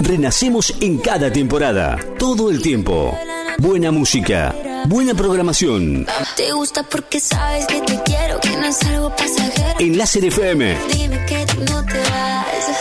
Renacemos 0.00 0.74
en 0.80 0.98
cada 0.98 1.32
temporada, 1.32 1.98
todo 2.18 2.50
el 2.50 2.62
tiempo. 2.62 3.16
Buena 3.58 3.90
música, 3.90 4.54
buena 4.86 5.14
programación. 5.14 6.06
Te 6.36 6.52
gusta 6.52 6.82
porque 6.84 7.18
sabes 7.20 7.66
que 7.66 7.80
te 7.80 8.00
quiero, 8.04 8.38
que 8.40 8.50
no 8.50 8.66
es 8.66 8.82
algo 8.84 9.10
pasajero. 9.10 9.80
En 9.80 9.98
Láser 9.98 10.24
FM, 10.24 10.76
Dime 10.92 11.26
que 11.26 11.44
tú 11.46 11.58
no 11.72 11.84
te 11.84 11.98
vas. 11.98 12.80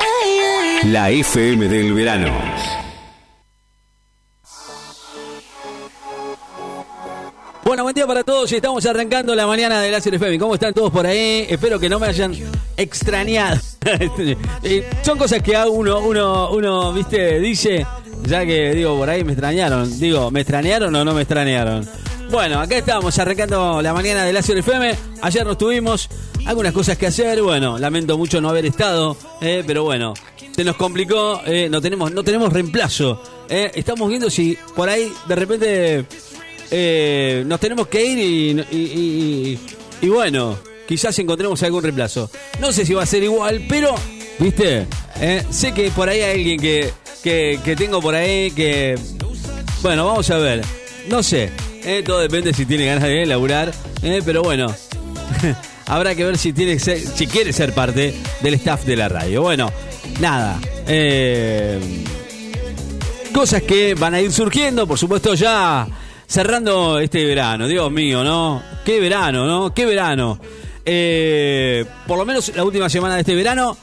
Ay, 0.00 0.38
ay. 0.82 0.90
la 0.90 1.10
FM 1.10 1.68
del 1.68 1.92
verano. 1.92 2.32
Bueno, 7.68 7.82
buen 7.82 7.94
día 7.94 8.06
para 8.06 8.24
todos 8.24 8.50
estamos 8.50 8.86
arrancando 8.86 9.34
la 9.34 9.46
mañana 9.46 9.78
de 9.82 9.90
Láser 9.90 10.14
FM. 10.14 10.38
¿Cómo 10.38 10.54
están 10.54 10.72
todos 10.72 10.90
por 10.90 11.06
ahí? 11.06 11.44
Espero 11.50 11.78
que 11.78 11.90
no 11.90 11.98
me 11.98 12.06
hayan 12.06 12.34
extrañado. 12.78 13.60
Son 15.02 15.18
cosas 15.18 15.42
que 15.42 15.54
uno, 15.70 15.98
uno, 16.00 16.50
uno, 16.50 16.94
viste, 16.94 17.38
dice, 17.38 17.86
ya 18.22 18.46
que 18.46 18.72
digo, 18.72 18.96
por 18.96 19.10
ahí 19.10 19.22
me 19.22 19.32
extrañaron. 19.32 20.00
Digo, 20.00 20.30
¿me 20.30 20.40
extrañaron 20.40 20.96
o 20.96 21.04
no 21.04 21.12
me 21.12 21.20
extrañaron? 21.20 21.86
Bueno, 22.30 22.58
acá 22.58 22.78
estamos 22.78 23.18
arrancando 23.18 23.82
la 23.82 23.92
mañana 23.92 24.24
de 24.24 24.32
Láser 24.32 24.56
FM. 24.56 24.94
Ayer 25.20 25.44
nos 25.44 25.58
tuvimos 25.58 26.08
algunas 26.46 26.72
cosas 26.72 26.96
que 26.96 27.08
hacer. 27.08 27.42
Bueno, 27.42 27.78
lamento 27.78 28.16
mucho 28.16 28.40
no 28.40 28.48
haber 28.48 28.64
estado, 28.64 29.14
eh, 29.42 29.62
pero 29.66 29.84
bueno, 29.84 30.14
se 30.56 30.64
nos 30.64 30.76
complicó. 30.76 31.42
eh, 31.44 31.68
no 31.70 31.82
tenemos, 31.82 32.12
no 32.12 32.24
tenemos 32.24 32.50
reemplazo. 32.50 33.22
eh. 33.50 33.72
estamos 33.74 34.08
viendo 34.08 34.30
si 34.30 34.56
por 34.74 34.88
ahí 34.88 35.12
de 35.28 35.34
repente 35.34 36.06
eh, 36.70 37.44
nos 37.46 37.60
tenemos 37.60 37.88
que 37.88 38.04
ir 38.04 38.18
y, 38.18 39.58
y- 40.02 40.08
bueno, 40.08 40.58
quizás 40.86 41.18
encontremos 41.18 41.62
algún 41.62 41.82
reemplazo. 41.82 42.30
No 42.60 42.72
sé 42.72 42.84
si 42.86 42.94
va 42.94 43.02
a 43.02 43.06
ser 43.06 43.22
igual, 43.22 43.64
pero, 43.68 43.94
viste, 44.38 44.86
Eh, 45.20 45.42
sé 45.50 45.72
que 45.72 45.90
por 45.90 46.08
ahí 46.08 46.20
hay 46.20 46.32
alguien 46.38 46.60
que, 46.60 46.92
que, 47.22 47.74
tengo 47.76 48.00
por 48.00 48.14
ahí 48.14 48.52
que... 48.52 48.96
Bueno, 49.82 50.06
vamos 50.06 50.30
a 50.30 50.38
ver. 50.38 50.62
No 51.08 51.22
sé, 51.24 51.50
eh, 51.84 52.02
todo 52.06 52.20
depende 52.20 52.54
si 52.54 52.64
tiene 52.64 52.86
ganas 52.86 53.02
de 53.04 53.26
laburar, 53.26 53.72
pero 54.24 54.42
bueno. 54.42 54.72
Habrá 55.86 56.14
que 56.14 56.24
ver 56.24 56.36
si 56.38 56.52
tiene 56.52 56.78
si 56.78 57.26
quiere 57.26 57.52
ser 57.52 57.72
parte 57.72 58.14
del 58.42 58.54
staff 58.54 58.84
de 58.84 58.94
la 58.96 59.08
radio. 59.08 59.42
Bueno, 59.42 59.72
nada. 60.20 60.60
Cosas 63.32 63.62
que 63.62 63.94
van 63.94 64.14
a 64.14 64.20
ir 64.20 64.32
surgiendo, 64.32 64.86
por 64.86 64.98
supuesto, 64.98 65.34
ya 65.34 65.86
cerrando 66.28 66.98
este 67.00 67.24
verano. 67.24 67.66
Dios 67.66 67.90
mío, 67.90 68.22
¿no? 68.22 68.62
Qué 68.84 69.00
verano, 69.00 69.46
¿no? 69.46 69.74
Qué 69.74 69.86
verano. 69.86 70.38
Eh, 70.84 71.84
por 72.06 72.18
lo 72.18 72.24
menos 72.24 72.54
la 72.54 72.64
última 72.64 72.88
semana 72.88 73.14
de 73.14 73.20
este 73.20 73.34
verano, 73.34 73.76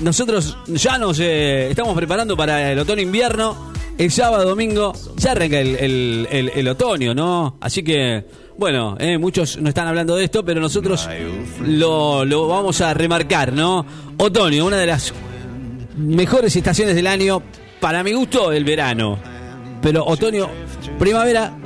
nosotros 0.00 0.56
ya 0.66 0.98
nos 0.98 1.18
eh, 1.20 1.68
estamos 1.70 1.94
preparando 1.96 2.36
para 2.36 2.72
el 2.72 2.78
otoño-invierno. 2.78 3.68
El 3.96 4.12
sábado, 4.12 4.48
domingo, 4.50 4.92
ya 5.16 5.32
arranca 5.32 5.58
el, 5.58 6.28
el- 6.30 6.68
otoño, 6.68 7.14
¿no? 7.14 7.56
Así 7.60 7.82
que, 7.82 8.24
bueno, 8.56 8.96
eh, 9.00 9.18
muchos 9.18 9.56
no 9.58 9.68
están 9.68 9.88
hablando 9.88 10.14
de 10.14 10.22
esto, 10.24 10.44
pero 10.44 10.60
nosotros 10.60 11.08
lo, 11.64 12.24
lo 12.24 12.46
vamos 12.46 12.80
a 12.80 12.94
remarcar, 12.94 13.52
¿no? 13.52 13.84
Otoño, 14.18 14.66
una 14.66 14.76
de 14.76 14.86
las 14.86 15.12
mejores 15.96 16.54
estaciones 16.54 16.94
del 16.94 17.08
año, 17.08 17.42
para 17.80 18.04
mi 18.04 18.12
gusto, 18.12 18.52
el 18.52 18.62
verano. 18.64 19.18
Pero 19.82 20.04
otoño, 20.06 20.48
primavera, 20.96 21.56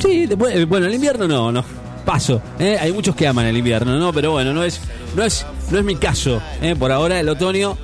sí, 0.00 0.28
eh, 0.30 0.64
bueno, 0.64 0.86
el 0.86 0.94
invierno 0.94 1.28
no, 1.28 1.52
no. 1.52 1.64
Paso, 2.04 2.40
¿eh? 2.58 2.78
hay 2.80 2.92
muchos 2.92 3.14
que 3.14 3.26
aman 3.26 3.46
el 3.46 3.56
invierno, 3.56 3.98
¿no? 3.98 4.12
Pero 4.12 4.32
bueno, 4.32 4.52
no 4.52 4.64
es, 4.64 4.80
no 5.14 5.22
es, 5.22 5.46
no 5.70 5.78
es 5.78 5.84
mi 5.84 5.96
caso. 5.96 6.40
¿eh? 6.62 6.74
Por 6.74 6.90
ahora 6.90 7.20
el 7.20 7.28
otoño, 7.28 7.76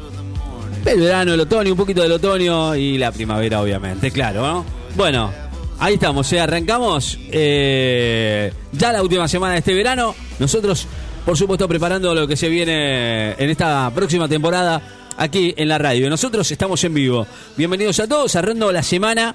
el 0.84 1.00
verano, 1.00 1.34
el 1.34 1.40
otoño, 1.40 1.72
un 1.72 1.76
poquito 1.76 2.02
del 2.02 2.12
otoño 2.12 2.74
y 2.74 2.96
la 2.98 3.12
primavera, 3.12 3.60
obviamente, 3.60 4.10
claro, 4.10 4.46
¿no? 4.46 4.64
Bueno, 4.96 5.30
ahí 5.78 5.94
estamos, 5.94 6.32
¿eh? 6.32 6.40
arrancamos 6.40 7.18
eh, 7.30 8.52
ya 8.72 8.92
la 8.92 9.02
última 9.02 9.28
semana 9.28 9.52
de 9.52 9.58
este 9.58 9.74
verano. 9.74 10.14
Nosotros, 10.38 10.86
por 11.24 11.36
supuesto, 11.36 11.68
preparando 11.68 12.14
lo 12.14 12.26
que 12.26 12.36
se 12.36 12.48
viene 12.48 13.32
en 13.32 13.50
esta 13.50 13.90
próxima 13.94 14.28
temporada 14.28 14.80
aquí 15.18 15.54
en 15.56 15.68
la 15.68 15.78
radio. 15.78 16.08
Nosotros 16.08 16.50
estamos 16.50 16.82
en 16.84 16.94
vivo. 16.94 17.26
Bienvenidos 17.56 18.00
a 18.00 18.08
todos, 18.08 18.32
cerrando 18.32 18.72
la 18.72 18.82
semana 18.82 19.34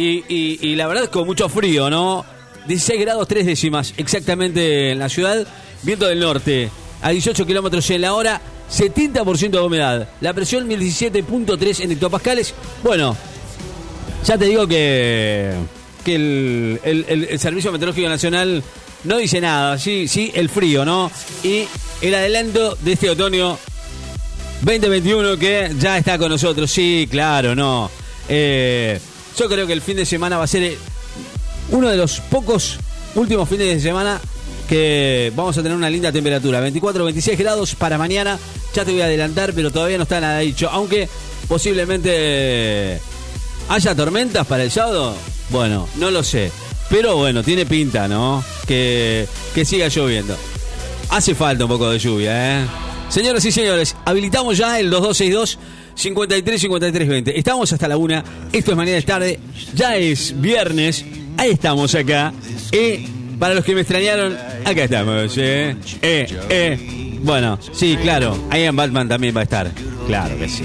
y, 0.00 0.74
la 0.76 0.86
verdad 0.86 1.08
con 1.10 1.26
mucho 1.26 1.48
frío, 1.48 1.90
¿no? 1.90 2.24
16 2.66 3.00
grados 3.00 3.26
3 3.28 3.46
décimas 3.46 3.94
exactamente 3.96 4.90
en 4.92 4.98
la 4.98 5.08
ciudad, 5.08 5.46
viento 5.82 6.06
del 6.06 6.20
norte 6.20 6.70
a 7.02 7.10
18 7.10 7.46
kilómetros 7.46 7.88
en 7.90 8.02
la 8.02 8.12
hora, 8.14 8.40
70% 8.70 9.50
de 9.50 9.60
humedad, 9.60 10.08
la 10.20 10.34
presión 10.34 10.68
1017.3 10.68 11.80
en 11.84 11.92
hectopascales. 11.92 12.52
Bueno, 12.82 13.16
ya 14.26 14.36
te 14.36 14.44
digo 14.44 14.66
que, 14.66 15.54
que 16.04 16.14
el, 16.14 16.80
el- 16.84 17.04
el- 17.08 17.24
el 17.24 17.38
Servicio 17.38 17.72
Meteorológico 17.72 18.08
Nacional 18.08 18.62
no 19.04 19.16
dice 19.16 19.40
nada, 19.40 19.78
sí, 19.78 20.06
sí, 20.08 20.30
el 20.34 20.48
frío, 20.50 20.84
¿no? 20.84 21.10
Y 21.42 21.64
el 22.02 22.14
adelanto 22.14 22.76
de 22.82 22.92
este 22.92 23.08
otoño 23.08 23.56
2021 24.62 25.38
que 25.38 25.70
ya 25.78 25.96
está 25.98 26.18
con 26.18 26.30
nosotros, 26.30 26.70
sí, 26.70 27.08
claro, 27.10 27.54
no. 27.54 27.90
Eh, 28.28 28.98
yo 29.36 29.48
creo 29.48 29.66
que 29.66 29.72
el 29.72 29.82
fin 29.82 29.96
de 29.96 30.06
semana 30.06 30.38
va 30.38 30.44
a 30.44 30.48
ser 30.48 30.62
eh, 30.62 30.78
uno 31.70 31.88
de 31.88 31.96
los 31.96 32.20
pocos 32.20 32.78
últimos 33.14 33.48
fines 33.48 33.66
de 33.66 33.80
semana 33.80 34.20
que 34.68 35.32
vamos 35.34 35.56
a 35.56 35.62
tener 35.62 35.76
una 35.76 35.90
linda 35.90 36.12
temperatura, 36.12 36.60
24 36.60 37.04
26 37.04 37.38
grados 37.38 37.74
para 37.74 37.98
mañana. 37.98 38.38
Ya 38.74 38.84
te 38.84 38.92
voy 38.92 39.00
a 39.00 39.06
adelantar, 39.06 39.54
pero 39.54 39.70
todavía 39.70 39.96
no 39.96 40.02
está 40.02 40.20
nada 40.20 40.38
dicho, 40.40 40.68
aunque 40.70 41.08
posiblemente 41.48 43.00
haya 43.68 43.94
tormentas 43.94 44.46
para 44.46 44.62
el 44.62 44.70
sábado. 44.70 45.14
Bueno, 45.50 45.88
no 45.96 46.10
lo 46.10 46.22
sé, 46.22 46.52
pero 46.90 47.16
bueno, 47.16 47.42
tiene 47.42 47.64
pinta, 47.64 48.06
¿no? 48.08 48.44
Que 48.66 49.26
que 49.54 49.64
siga 49.64 49.88
lloviendo. 49.88 50.36
Hace 51.10 51.34
falta 51.34 51.64
un 51.64 51.70
poco 51.70 51.88
de 51.88 51.98
lluvia, 51.98 52.60
¿eh? 52.60 52.66
Señoras 53.08 53.42
y 53.46 53.52
señores, 53.52 53.96
habilitamos 54.04 54.58
ya 54.58 54.78
el 54.78 54.90
2262 54.90 55.58
53 55.98 56.60
53 56.60 57.08
20. 57.08 57.38
Estamos 57.38 57.72
hasta 57.72 57.88
la 57.88 57.96
una. 57.96 58.24
Esto 58.52 58.70
es 58.70 58.76
mañana 58.76 58.96
de 58.96 59.02
tarde. 59.02 59.40
Ya 59.74 59.96
es 59.96 60.40
viernes. 60.40 61.04
Ahí 61.36 61.50
estamos 61.50 61.94
acá. 61.94 62.32
Y 62.70 63.06
para 63.38 63.54
los 63.54 63.64
que 63.64 63.74
me 63.74 63.80
extrañaron, 63.80 64.36
acá 64.64 64.84
estamos, 64.84 65.36
¿eh? 65.38 65.76
Eh, 66.00 66.26
eh. 66.48 67.18
Bueno, 67.22 67.58
sí, 67.72 67.96
claro. 68.00 68.38
Ian 68.52 68.76
Batman 68.76 69.08
también 69.08 69.36
va 69.36 69.40
a 69.40 69.44
estar. 69.44 69.72
Claro 70.06 70.38
que 70.38 70.48
sí. 70.48 70.64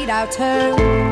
Wait 0.00 0.08
our 0.08 0.26
turn. 0.26 1.09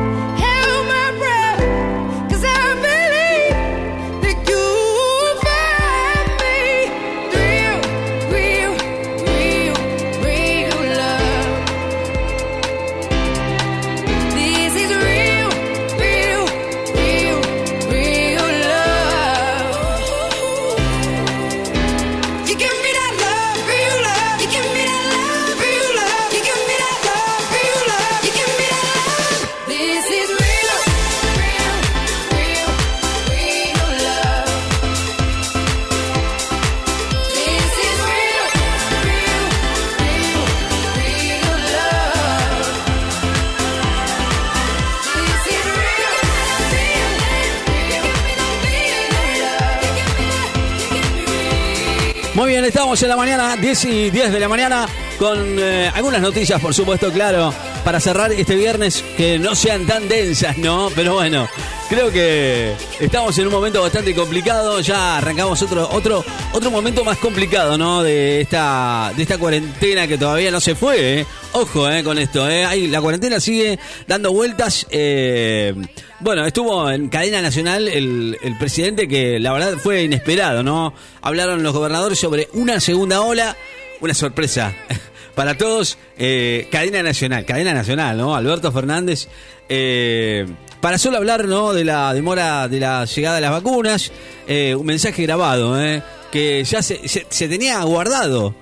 Bien, 52.61 52.65
estamos 52.65 53.01
en 53.01 53.07
la 53.09 53.15
mañana, 53.15 53.55
10 53.55 53.85
y 53.85 54.09
10 54.09 54.33
de 54.33 54.39
la 54.39 54.49
mañana, 54.49 54.85
con 55.17 55.37
eh, 55.59 55.89
algunas 55.93 56.21
noticias, 56.21 56.59
por 56.59 56.73
supuesto, 56.73 57.09
claro, 57.09 57.53
para 57.85 58.01
cerrar 58.01 58.33
este 58.33 58.55
viernes 58.55 59.01
que 59.15 59.39
no 59.39 59.55
sean 59.55 59.85
tan 59.85 60.09
densas, 60.09 60.57
¿no? 60.57 60.89
Pero 60.93 61.13
bueno, 61.13 61.47
creo 61.87 62.11
que 62.11 62.75
estamos 62.99 63.37
en 63.37 63.47
un 63.47 63.53
momento 63.53 63.81
bastante 63.81 64.13
complicado, 64.13 64.81
ya 64.81 65.19
arrancamos 65.19 65.61
otro, 65.61 65.89
otro, 65.89 66.25
otro 66.59 66.71
momento 66.71 67.05
más 67.05 67.17
complicado, 67.19 67.77
¿no? 67.77 68.03
De 68.03 68.41
esta, 68.41 69.13
de 69.15 69.23
esta 69.23 69.37
cuarentena 69.37 70.07
que 70.07 70.17
todavía 70.17 70.51
no 70.51 70.59
se 70.59 70.75
fue, 70.75 71.21
¿eh? 71.21 71.25
Ojo, 71.53 71.89
¿eh? 71.89 72.03
Con 72.03 72.19
esto, 72.19 72.49
¿eh? 72.49 72.65
Ahí, 72.65 72.87
la 72.87 72.99
cuarentena 72.99 73.39
sigue 73.39 73.79
dando 74.07 74.33
vueltas, 74.33 74.85
eh, 74.89 75.73
bueno, 76.19 76.45
estuvo 76.45 76.91
en 76.91 77.07
cadena 77.07 77.41
nacional 77.41 77.87
el, 77.87 78.37
el 78.43 78.57
presidente 78.57 79.07
que 79.07 79.39
la 79.39 79.53
verdad 79.53 79.77
fue 79.77 80.03
inesperado, 80.03 80.61
¿no? 80.61 80.93
Hablaron 81.21 81.63
los 81.63 81.71
gobernadores 81.73 82.19
sobre 82.19 82.49
una 82.51 82.81
segunda 82.81 83.21
ola, 83.21 83.55
una 84.01 84.13
sorpresa 84.13 84.75
para 85.35 85.55
todos. 85.57 85.97
eh, 86.17 86.67
cadena 86.69 87.01
nacional, 87.01 87.45
cadena 87.45 87.73
nacional, 87.73 88.17
¿no? 88.17 88.35
Alberto 88.35 88.69
Fernández, 88.73 89.29
eh, 89.69 90.45
para 90.81 90.97
solo 90.97 91.17
hablar, 91.17 91.45
¿no? 91.45 91.73
De 91.73 91.83
la 91.83 92.13
demora 92.13 92.67
de 92.67 92.79
la 92.79 93.05
llegada 93.05 93.35
de 93.35 93.41
las 93.41 93.51
vacunas, 93.51 94.11
eh, 94.47 94.75
un 94.75 94.85
mensaje 94.85 95.23
grabado, 95.23 95.81
¿eh? 95.81 96.01
Que 96.31 96.63
ya 96.63 96.81
se, 96.81 97.07
se- 97.07 97.47
tenía 97.47 97.81
guardado, 97.83 98.55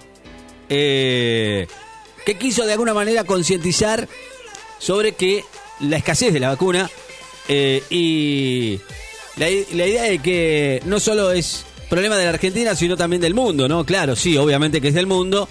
eh, 0.70 1.68
que 2.26 2.38
quiso 2.38 2.66
de 2.66 2.74
alguna 2.74 2.94
manera 2.94 3.24
concientizar 3.24 4.08
sobre 4.80 5.14
que 5.14 5.44
la 5.82 5.98
escasez 5.98 6.34
de 6.34 6.40
la 6.40 6.50
vacuna 6.50 6.90
y 7.90 8.80
la, 9.38 9.50
idea 9.50 10.04
de 10.04 10.20
que 10.20 10.82
no 10.86 11.00
solo 11.00 11.32
es 11.32 11.66
problema 11.90 12.18
de 12.18 12.24
la 12.26 12.32
Argentina, 12.32 12.76
sino 12.76 12.98
también 12.98 13.22
del 13.22 13.34
mundo, 13.34 13.68
¿no? 13.68 13.86
Claro, 13.86 14.16
sí, 14.16 14.36
obviamente 14.38 14.82
que 14.82 14.90
es 14.90 14.94
del 14.94 15.08
mundo. 15.08 15.48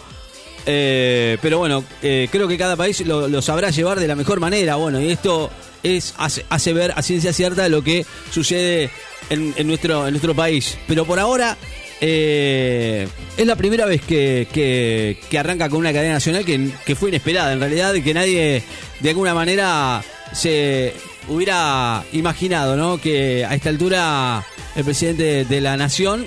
pero 0.64 1.58
bueno, 1.58 1.84
creo 2.00 2.48
que 2.48 2.58
cada 2.58 2.76
país 2.76 3.00
lo, 3.06 3.28
lo 3.28 3.40
sabrá 3.40 3.70
llevar 3.70 4.00
de 4.00 4.08
la 4.08 4.14
mejor 4.16 4.40
manera. 4.40 4.76
Bueno, 4.76 5.00
y 5.00 5.10
esto 5.12 5.50
es 5.86 6.14
hace, 6.18 6.72
ver 6.72 6.92
a 6.96 7.02
ciencia 7.02 7.32
cierta 7.32 7.68
lo 7.68 7.82
que 7.82 8.04
sucede 8.30 8.90
en, 9.30 9.54
nuestro, 9.66 10.06
en 10.06 10.12
nuestro 10.12 10.34
país. 10.34 10.76
Pero 10.88 11.04
por 11.04 11.18
ahora 11.18 11.56
eh, 12.00 13.08
es 13.36 13.46
la 13.46 13.56
primera 13.56 13.86
vez 13.86 14.02
que, 14.02 14.46
que- 14.52 15.38
arranca 15.38 15.68
con 15.68 15.78
una 15.80 15.92
cadena 15.92 16.14
nacional 16.14 16.44
que, 16.44 16.94
fue 16.96 17.10
inesperada, 17.10 17.52
en 17.52 17.60
realidad, 17.60 17.94
que 17.94 18.14
nadie 18.14 18.62
de 19.00 19.08
alguna 19.10 19.34
manera 19.34 20.02
se 20.32 20.92
hubiera 21.28 22.04
imaginado, 22.12 22.76
¿no? 22.76 23.00
Que 23.00 23.44
a 23.44 23.54
esta 23.54 23.68
altura 23.68 24.44
el 24.74 24.84
presidente 24.84 25.44
de 25.44 25.60
la 25.60 25.76
nación 25.76 26.24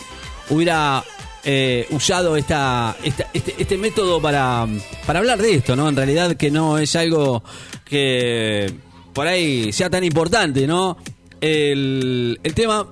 hubiera 0.49 1.03
eh, 1.43 1.87
usado 1.91 2.35
esta- 2.37 2.95
este, 3.03 3.25
este 3.57 3.77
método 3.77 4.21
para, 4.21 4.67
para 5.05 5.19
hablar 5.19 5.41
de 5.41 5.53
esto, 5.55 5.75
¿no? 5.75 5.87
En 5.89 5.95
realidad 5.95 6.35
que 6.35 6.51
no 6.51 6.77
es 6.77 6.95
algo 6.95 7.43
que 7.85 8.71
por 9.19 9.27
ahí 9.27 9.73
sea 9.73 9.89
tan 9.89 10.05
importante, 10.05 10.65
¿no? 10.65 10.95
El, 11.41 12.39
el 12.41 12.53
tema 12.53 12.88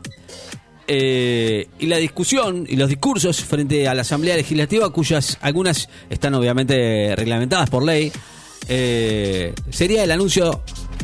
eh, 0.86 1.69
y 1.79 1.86
la 1.86 1.96
discusión 1.96 2.65
y 2.67 2.75
los 2.75 2.89
discursos 2.89 3.46
frente 3.46 3.88
a 3.88 3.93
la 3.93 4.01
Asamblea 4.01 4.36
Legislativa, 4.36 4.89
cuyas 4.89 5.38
algunas 5.39 5.88
están 6.10 6.36
obviamente 6.36 7.15
reglamentadas 7.15 7.69
por 7.69 7.81
ley, 7.86 8.12
eh, 8.67 9.53
sería 9.69 10.03
el 10.03 10.12
anuncio 10.12 10.63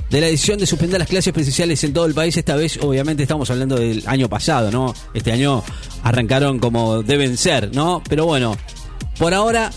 de 0.10 0.20
la 0.20 0.27
decisión 0.27 0.60
de 0.60 0.65
suspender 0.65 1.00
las 1.00 1.08
clases 1.08 1.32
presenciales 1.32 1.82
en 1.86 1.94
todo 1.94 2.06
el 2.06 2.13
país. 2.13 2.36
Esta 2.36 2.58
vez, 2.58 2.77
obviamente, 2.82 3.24
estamos 3.24 3.50
hablando 3.50 3.77
del 3.77 4.03
año 4.06 4.27
pasado, 4.27 4.72
¿no? 4.72 4.94
Este 5.13 5.32
año 5.32 5.63
arrancaron 6.03 6.60
como 6.60 7.01
deben 7.01 7.38
ser, 7.38 7.74
¿no? 7.74 8.03
Pero 8.10 8.25
bueno, 8.25 8.58
por 9.18 9.34
ahora 9.34 9.72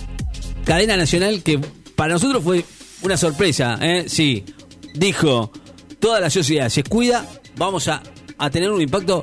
cadena 0.64 0.96
nacional 0.96 1.44
que 1.44 1.60
para 1.94 2.14
nosotros 2.14 2.42
fue 2.42 2.64
una 3.02 3.16
sorpresa, 3.16 3.78
¿eh? 3.80 4.06
Sí, 4.08 4.44
dijo, 4.96 5.52
toda 5.98 6.20
la 6.20 6.30
sociedad 6.30 6.68
se 6.68 6.82
cuida, 6.82 7.26
vamos 7.56 7.88
a, 7.88 8.02
a 8.38 8.50
tener 8.50 8.70
un 8.70 8.80
impacto 8.80 9.22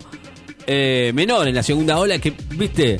eh, 0.65 1.11
menor 1.13 1.47
en 1.47 1.55
la 1.55 1.63
segunda 1.63 1.97
ola, 1.99 2.19
que, 2.19 2.33
viste, 2.51 2.99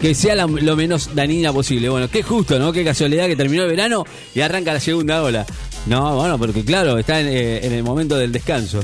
que 0.00 0.14
sea 0.14 0.34
lo 0.34 0.76
menos 0.76 1.14
dañina 1.14 1.52
posible. 1.52 1.88
Bueno, 1.88 2.08
qué 2.10 2.22
justo, 2.22 2.58
¿no? 2.58 2.72
Qué 2.72 2.84
casualidad 2.84 3.26
que 3.26 3.36
terminó 3.36 3.62
el 3.62 3.68
verano 3.68 4.04
y 4.34 4.40
arranca 4.40 4.72
la 4.72 4.80
segunda 4.80 5.22
ola. 5.22 5.46
No, 5.86 6.16
bueno, 6.16 6.38
porque 6.38 6.64
claro, 6.64 6.98
está 6.98 7.20
en, 7.20 7.28
eh, 7.28 7.64
en 7.64 7.72
el 7.72 7.82
momento 7.82 8.16
del 8.16 8.32
descanso. 8.32 8.80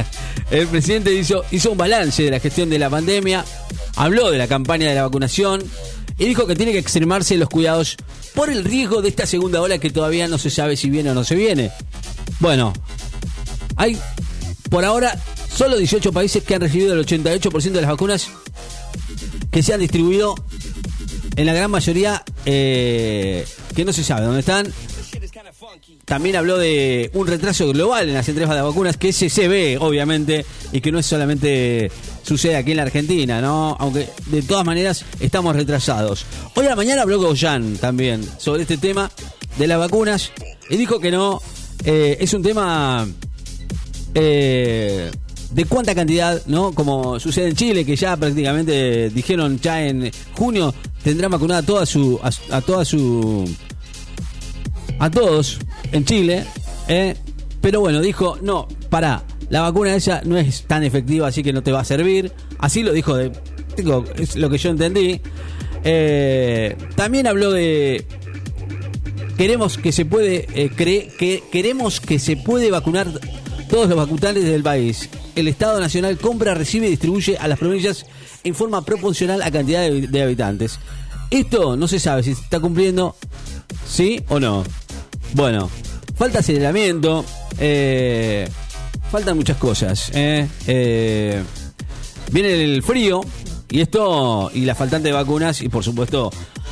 el 0.50 0.66
presidente 0.68 1.12
hizo, 1.12 1.44
hizo 1.50 1.72
un 1.72 1.78
balance 1.78 2.22
de 2.22 2.30
la 2.30 2.40
gestión 2.40 2.70
de 2.70 2.78
la 2.78 2.88
pandemia, 2.88 3.44
habló 3.96 4.30
de 4.30 4.38
la 4.38 4.46
campaña 4.46 4.88
de 4.88 4.94
la 4.94 5.02
vacunación 5.02 5.62
y 6.18 6.26
dijo 6.26 6.46
que 6.46 6.56
tiene 6.56 6.72
que 6.72 6.78
extremarse 6.78 7.36
los 7.36 7.48
cuidados 7.48 7.96
por 8.34 8.50
el 8.50 8.64
riesgo 8.64 9.02
de 9.02 9.08
esta 9.08 9.26
segunda 9.26 9.62
ola 9.62 9.78
que 9.78 9.90
todavía 9.90 10.28
no 10.28 10.38
se 10.38 10.50
sabe 10.50 10.76
si 10.76 10.90
viene 10.90 11.10
o 11.10 11.14
no 11.14 11.24
se 11.24 11.36
viene. 11.36 11.70
Bueno, 12.40 12.72
hay 13.76 13.98
por 14.68 14.84
ahora 14.84 15.18
solo 15.54 15.76
18 15.76 16.12
países 16.12 16.42
que 16.42 16.54
han 16.54 16.60
recibido 16.60 16.92
el 16.94 17.06
88% 17.06 17.70
de 17.70 17.80
las 17.80 17.90
vacunas 17.90 18.28
que 19.50 19.62
se 19.62 19.72
han 19.72 19.80
distribuido 19.80 20.34
en 21.36 21.46
la 21.46 21.54
gran 21.54 21.70
mayoría 21.70 22.22
eh, 22.44 23.46
que 23.74 23.84
no 23.84 23.92
se 23.92 24.02
sabe 24.02 24.26
dónde 24.26 24.40
están. 24.40 24.72
También 26.08 26.36
habló 26.36 26.56
de 26.56 27.10
un 27.12 27.26
retraso 27.26 27.68
global 27.68 28.08
en 28.08 28.14
las 28.14 28.26
entregas 28.30 28.56
de 28.56 28.62
vacunas, 28.62 28.96
que 28.96 29.10
ese 29.10 29.28
se 29.28 29.46
ve, 29.46 29.76
obviamente, 29.78 30.46
y 30.72 30.80
que 30.80 30.90
no 30.90 30.98
es 30.98 31.04
solamente 31.04 31.92
sucede 32.22 32.56
aquí 32.56 32.70
en 32.70 32.78
la 32.78 32.84
Argentina, 32.84 33.42
¿no? 33.42 33.76
Aunque 33.78 34.08
de 34.26 34.40
todas 34.40 34.64
maneras 34.64 35.04
estamos 35.20 35.54
retrasados. 35.54 36.24
Hoy 36.54 36.64
a 36.64 36.70
la 36.70 36.76
mañana 36.76 37.02
habló 37.02 37.20
Goyan 37.20 37.76
también 37.76 38.26
sobre 38.38 38.62
este 38.62 38.78
tema 38.78 39.10
de 39.58 39.66
las 39.66 39.78
vacunas 39.78 40.32
y 40.70 40.78
dijo 40.78 40.98
que 40.98 41.10
no, 41.10 41.42
eh, 41.84 42.16
es 42.20 42.32
un 42.32 42.42
tema 42.42 43.06
eh, 44.14 45.10
de 45.50 45.64
cuánta 45.66 45.94
cantidad, 45.94 46.40
¿no? 46.46 46.72
Como 46.72 47.20
sucede 47.20 47.48
en 47.48 47.56
Chile, 47.56 47.84
que 47.84 47.96
ya 47.96 48.16
prácticamente 48.16 49.10
dijeron 49.10 49.60
ya 49.60 49.86
en 49.86 50.10
junio 50.32 50.74
tendrán 51.02 51.32
vacunada 51.32 51.60
toda 51.60 51.84
su, 51.84 52.18
a, 52.22 52.30
a 52.56 52.60
toda 52.62 52.86
su, 52.86 53.46
a 54.98 55.10
todos 55.10 55.58
en 55.92 56.04
Chile, 56.04 56.44
¿eh? 56.88 57.14
pero 57.60 57.80
bueno, 57.80 58.00
dijo, 58.00 58.38
no, 58.42 58.68
para, 58.90 59.22
la 59.50 59.62
vacuna 59.62 59.94
esa 59.94 60.22
no 60.24 60.36
es 60.38 60.62
tan 60.64 60.84
efectiva, 60.84 61.28
así 61.28 61.42
que 61.42 61.52
no 61.52 61.62
te 61.62 61.72
va 61.72 61.80
a 61.80 61.84
servir. 61.84 62.32
Así 62.58 62.82
lo 62.82 62.92
dijo, 62.92 63.16
de, 63.16 63.32
digo, 63.76 64.04
es 64.16 64.36
lo 64.36 64.50
que 64.50 64.58
yo 64.58 64.70
entendí. 64.70 65.20
Eh, 65.84 66.76
también 66.96 67.26
habló 67.26 67.52
de 67.52 68.04
queremos 69.36 69.78
que 69.78 69.92
se 69.92 70.04
puede 70.04 70.46
eh, 70.54 70.70
cre- 70.76 71.10
que 71.16 71.42
queremos 71.52 72.00
que 72.00 72.18
se 72.18 72.36
puede 72.36 72.70
vacunar 72.70 73.06
todos 73.70 73.88
los 73.88 73.96
vacunales 73.96 74.44
del 74.44 74.62
país. 74.62 75.08
El 75.36 75.46
Estado 75.46 75.78
Nacional 75.80 76.18
compra, 76.18 76.54
recibe 76.54 76.88
y 76.88 76.90
distribuye 76.90 77.36
a 77.38 77.46
las 77.46 77.58
provincias 77.58 78.06
en 78.42 78.54
forma 78.54 78.84
proporcional 78.84 79.40
a 79.42 79.50
cantidad 79.50 79.82
de, 79.82 80.08
de 80.08 80.22
habitantes. 80.22 80.78
Esto 81.30 81.76
no 81.76 81.86
se 81.86 82.00
sabe 82.00 82.22
si 82.22 82.34
se 82.34 82.42
está 82.42 82.58
cumpliendo, 82.58 83.14
sí 83.86 84.22
o 84.28 84.40
no. 84.40 84.64
Bueno, 85.34 85.70
falta 86.16 86.40
aceleramiento, 86.40 87.24
eh, 87.58 88.48
faltan 89.10 89.36
muchas 89.36 89.56
cosas. 89.56 90.10
eh, 90.14 90.46
eh, 90.66 91.42
viene 92.30 92.64
el 92.64 92.82
frío 92.82 93.20
y 93.70 93.80
esto 93.80 94.50
y 94.54 94.64
la 94.64 94.74
faltante 94.74 95.08
de 95.08 95.14
vacunas 95.14 95.62
y 95.62 95.68
por 95.68 95.84
supuesto 95.84 96.30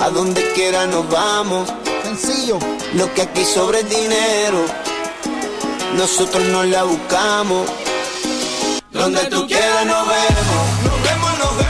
a 0.00 0.10
donde 0.10 0.52
quiera 0.52 0.86
nos 0.86 1.08
vamos. 1.08 1.68
Sencillo. 2.02 2.58
Lo 2.94 3.12
que 3.14 3.22
aquí 3.22 3.44
sobre 3.44 3.80
es 3.80 3.88
dinero, 3.88 4.64
nosotros 5.96 6.44
no 6.44 6.64
la 6.64 6.84
buscamos. 6.84 7.68
Donde 8.90 9.24
tú 9.26 9.46
quieras 9.46 9.86
nos 9.86 10.08
vemos, 10.08 10.84
nos 10.84 11.02
vemos, 11.02 11.38
nos 11.38 11.56
vemos. 11.56 11.67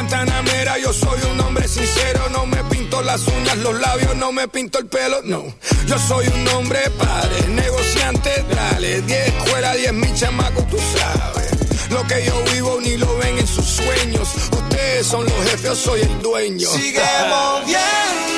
Guantanamera, 0.00 0.78
yo 0.78 0.94
soy 0.94 1.20
un 1.30 1.38
hombre 1.40 1.68
sincero, 1.68 2.30
no 2.30 2.46
me 2.46 2.64
pinto 2.64 3.02
las 3.02 3.20
uñas, 3.28 3.58
los 3.58 3.78
labios, 3.78 4.16
no 4.16 4.32
me 4.32 4.48
pinto 4.48 4.78
el 4.78 4.86
pelo, 4.86 5.20
no. 5.24 5.44
Yo 5.86 5.98
soy 5.98 6.26
un 6.26 6.48
hombre 6.48 6.78
padre, 6.96 7.46
negociante, 7.48 8.30
dale, 8.48 9.02
10 9.02 9.28
escuelas, 9.28 9.76
10 9.76 9.92
mil 9.92 10.14
chamacos, 10.14 10.66
tú 10.68 10.78
sabes. 10.96 11.50
Lo 11.90 12.02
que 12.06 12.24
yo 12.24 12.42
vivo 12.50 12.78
ni 12.80 12.96
lo 12.96 13.14
ven 13.18 13.40
en 13.40 13.46
sus 13.46 13.66
sueños. 13.66 14.26
Ustedes 14.50 15.06
son 15.06 15.26
los 15.26 15.34
jefes, 15.34 15.62
yo 15.64 15.74
soy 15.74 16.00
el 16.00 16.22
dueño. 16.22 16.70
Sigue 16.70 17.02
moviendo, 17.28 18.29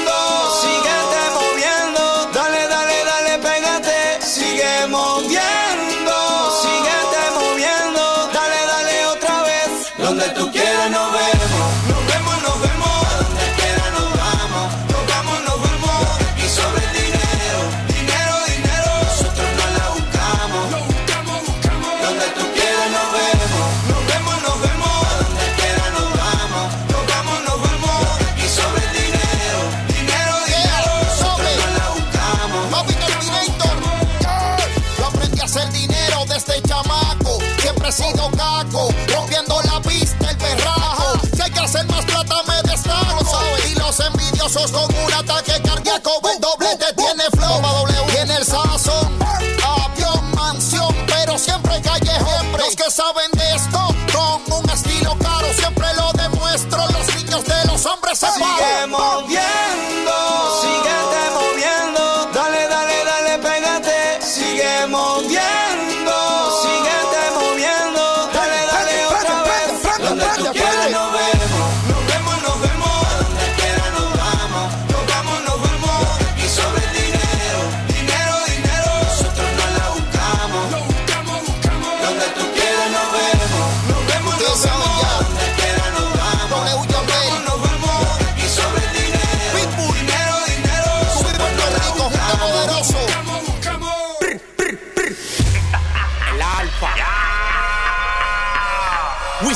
peligrosos 44.53 44.71
con 44.71 45.05
un 45.05 45.13
ataque 45.15 45.61
cardíaco. 45.63 46.11
El 46.33 46.41
doble 46.41 46.77
te 46.77 46.93
tiene 46.95 47.25
flow, 47.33 47.61
doble 47.61 47.95
tiene 48.13 48.37
el 48.37 48.45
sazón. 48.45 49.19
Avión, 49.65 50.35
mansión, 50.35 50.95
pero 51.07 51.39
siempre 51.39 51.81
callejón. 51.81 52.53
Los 52.53 52.77
que 52.77 52.91
saben 52.91 53.31
de 53.33 53.55
esto, 53.55 53.79
con 54.13 54.61
un 54.61 54.71
estilo 54.71 55.17
caro, 55.19 55.47
siempre 55.55 55.87
lo 55.95 56.13
demuestro. 56.13 56.79
Los 56.89 57.15
niños 57.17 57.45
de 57.45 57.65
los 57.67 57.87
hombres 57.87 58.19
se 58.19 58.27
paran. 58.27 58.91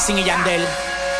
Wisin 0.06 0.22
y 0.22 0.24
Yandel, 0.24 0.62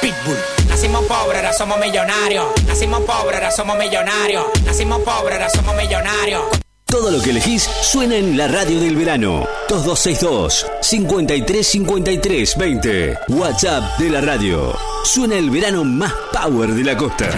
Pitbull. 0.01 0.37
Nacimos 0.69 1.05
pobres, 1.07 1.39
ahora 1.39 1.53
somos 1.53 1.77
millonarios. 1.81 2.47
Nacimos 2.69 3.01
pobres, 3.01 3.35
ahora 3.35 3.51
somos 3.51 3.77
millonarios. 3.77 4.45
Nacimos 4.65 5.03
pobres, 5.03 5.33
ahora 5.33 5.51
somos 5.51 5.75
millonarios. 5.75 6.43
Todo 6.85 7.11
lo 7.11 7.21
que 7.21 7.31
elegís 7.31 7.63
suena 7.63 8.15
en 8.15 8.37
la 8.37 8.47
radio 8.47 8.79
del 8.79 8.95
verano. 8.95 9.45
2262 9.69 10.67
5353 10.83 12.57
20. 12.57 13.19
WhatsApp 13.31 13.99
de 13.99 14.11
la 14.11 14.21
radio. 14.21 14.79
Suena 15.05 15.35
el 15.35 15.51
verano 15.51 15.83
más 15.83 16.13
power 16.33 16.71
de 16.71 16.85
la 16.85 16.97
costa. 16.97 17.29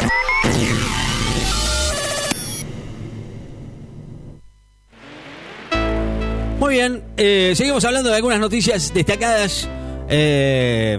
Muy 6.58 6.74
bien, 6.74 7.02
eh, 7.16 7.54
seguimos 7.56 7.82
hablando 7.86 8.10
de 8.10 8.16
algunas 8.16 8.38
noticias 8.38 8.92
destacadas 8.92 9.66
eh, 10.08 10.98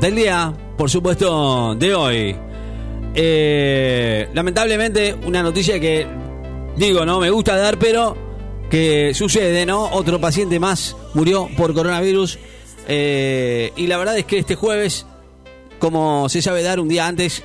del 0.00 0.14
día, 0.14 0.52
por 0.76 0.90
supuesto, 0.90 1.74
de 1.74 1.94
hoy. 1.94 2.36
Eh, 3.14 4.28
lamentablemente, 4.34 5.14
una 5.26 5.42
noticia 5.42 5.80
que, 5.80 6.06
digo, 6.76 7.06
no 7.06 7.20
me 7.20 7.30
gusta 7.30 7.56
dar, 7.56 7.78
pero 7.78 8.16
que 8.70 9.12
sucede, 9.14 9.64
¿no? 9.66 9.90
Otro 9.90 10.20
paciente 10.20 10.60
más 10.60 10.96
murió 11.14 11.48
por 11.56 11.74
coronavirus. 11.74 12.38
Eh, 12.86 13.72
y 13.76 13.86
la 13.86 13.98
verdad 13.98 14.18
es 14.18 14.26
que 14.26 14.38
este 14.38 14.56
jueves, 14.56 15.06
como 15.78 16.28
se 16.28 16.42
sabe 16.42 16.62
dar 16.62 16.80
un 16.80 16.88
día 16.88 17.06
antes, 17.06 17.42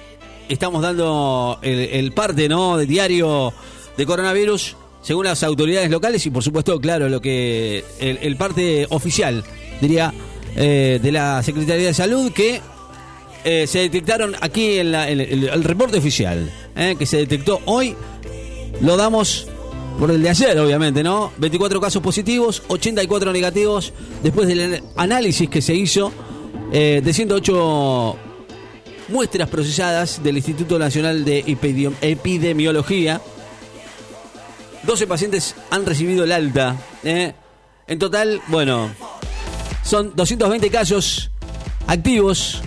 estamos 0.50 0.81
dando 0.81 1.60
el, 1.62 2.12
parte, 2.12 2.50
¿no? 2.50 2.77
De 2.77 2.86
diario 2.86 3.53
de 3.95 4.05
coronavirus, 4.05 4.75
según 5.01 5.25
las 5.25 5.43
autoridades 5.43 5.89
locales 5.89 6.25
y 6.25 6.29
por 6.29 6.43
supuesto, 6.43 6.79
claro, 6.79 7.07
lo 7.07 7.22
que 7.22 7.86
el 8.00 8.36
parte 8.36 8.86
oficial, 8.89 9.43
diría, 9.79 10.13
eh, 10.55 11.00
de 11.01 11.12
la 11.12 11.41
Secretaría 11.43 11.88
de 11.88 11.93
Salud, 11.93 12.31
que 12.31 12.62
eh, 13.43 13.67
se 13.67 13.79
detectaron 13.79 14.35
aquí 14.41 14.79
en 14.79 14.91
la- 14.91 15.07
el, 15.09 15.63
reporte 15.63 15.97
oficial, 15.97 16.50
eh, 16.75 16.95
que 16.97 17.05
se 17.05 17.17
detectó 17.17 17.62
hoy, 17.65 17.95
lo 18.81 18.97
damos 18.97 19.47
por 20.00 20.12
el 20.12 20.21
de 20.21 20.29
ayer, 20.29 20.57
obviamente, 20.59 21.03
¿no? 21.03 21.31
24 21.38 21.79
casos 21.79 22.01
positivos, 22.01 22.63
84 22.67 23.31
negativos, 23.31 23.93
después 24.24 24.47
del 24.47 24.81
análisis 24.97 25.50
que 25.50 25.62
se 25.62 25.74
hizo 25.74 26.12
de 26.71 27.12
108 27.13 28.17
muestras 29.07 29.47
procesadas 29.47 30.21
del 30.24 30.35
Instituto 30.38 30.77
Nacional 30.79 31.24
de 31.24 31.45
Epidem- 31.45 31.93
Epidemiología. 32.01 33.21
12 34.83 35.07
pacientes 35.07 35.55
han 35.69 35.85
recibido 35.85 36.24
el 36.25 36.31
alta. 36.33 36.75
En 37.03 38.00
total, 38.00 38.41
bueno, 38.47 38.89
son 39.86 40.13
220 40.15 40.70
casos 40.72 41.32
activos, 41.88 42.62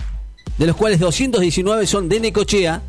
de 0.57 0.65
los 0.65 0.75
cuales 0.75 0.99
219 0.99 1.85
son 1.85 2.09
de 2.09 2.19
Necochea 2.19 2.81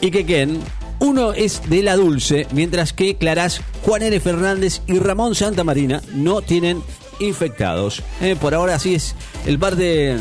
y 0.00 0.10
Quequén. 0.10 0.60
Uno 1.00 1.32
es 1.32 1.62
de 1.70 1.82
La 1.82 1.96
Dulce, 1.96 2.46
mientras 2.52 2.92
que 2.92 3.16
Clarás, 3.16 3.62
Juan 3.86 4.02
N. 4.02 4.20
Fernández 4.20 4.82
y 4.86 4.98
Ramón 4.98 5.34
Santamarina 5.34 6.02
no 6.12 6.42
tienen 6.42 6.82
infectados. 7.20 8.02
¿eh? 8.20 8.36
Por 8.38 8.54
ahora 8.54 8.74
así 8.74 8.94
es 8.94 9.14
el 9.46 9.58
parte 9.58 10.16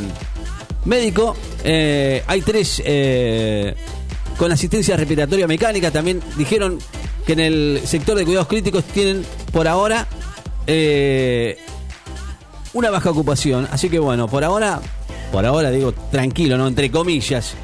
médico. 0.85 1.35
Eh, 1.65 2.23
hay 2.27 2.41
tres 2.41 2.81
eh, 2.85 3.75
con 4.37 4.53
asistencia 4.53 4.95
respiratoria 4.95 5.47
mecánica. 5.47 5.91
También 5.91 6.21
dijeron 6.37 6.79
que 7.25 7.33
en 7.33 7.39
el 7.41 7.81
sector 7.83 8.17
de 8.17 8.23
cuidados 8.23 8.47
críticos 8.47 8.85
tienen 8.85 9.25
por 9.51 9.67
ahora 9.67 10.07
una 12.73 12.89
baja 12.89 13.09
ocupación. 13.11 13.67
Así 13.71 13.89
que 13.89 13.99
bueno, 13.99 14.27
por 14.27 14.43
ahora, 14.43 14.79
por 15.31 15.45
ahora 15.45 15.71
digo 15.71 15.93
tranquilo, 16.11 16.57
¿no? 16.57 16.67
Entre 16.67 16.89
comillas. 16.91 17.55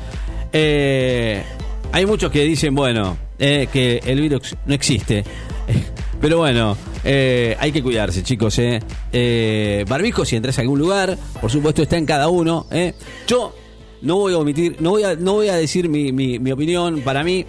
Eh, 0.54 1.44
hay 1.92 2.06
muchos 2.06 2.32
que 2.32 2.44
dicen, 2.44 2.74
bueno, 2.76 3.18
eh, 3.40 3.68
que 3.72 4.00
el 4.06 4.22
virus 4.22 4.56
no 4.66 4.74
existe. 4.74 5.24
Pero 6.22 6.38
bueno, 6.38 6.78
eh, 7.04 7.56
hay 7.60 7.72
que 7.72 7.84
cuidarse, 7.84 8.24
chicos. 8.24 8.58
Eh. 8.60 8.80
Eh, 9.12 9.86
barbijo, 9.88 10.26
si 10.26 10.36
entras 10.36 10.58
a 10.58 10.62
algún 10.62 10.80
lugar, 10.80 11.18
por 11.42 11.52
supuesto 11.52 11.82
está 11.84 11.98
en 11.98 12.06
cada 12.06 12.30
uno. 12.30 12.66
Eh. 12.72 12.94
Yo 13.28 13.54
no 14.02 14.16
voy 14.18 14.34
a 14.34 14.38
omitir, 14.38 14.78
no 14.80 14.92
voy 14.92 15.04
a, 15.04 15.16
no 15.16 15.34
voy 15.34 15.50
a 15.50 15.56
decir 15.56 15.90
mi, 15.90 16.12
mi- 16.12 16.52
opinión. 16.52 17.02
Para 17.02 17.24
mí, 17.24 17.46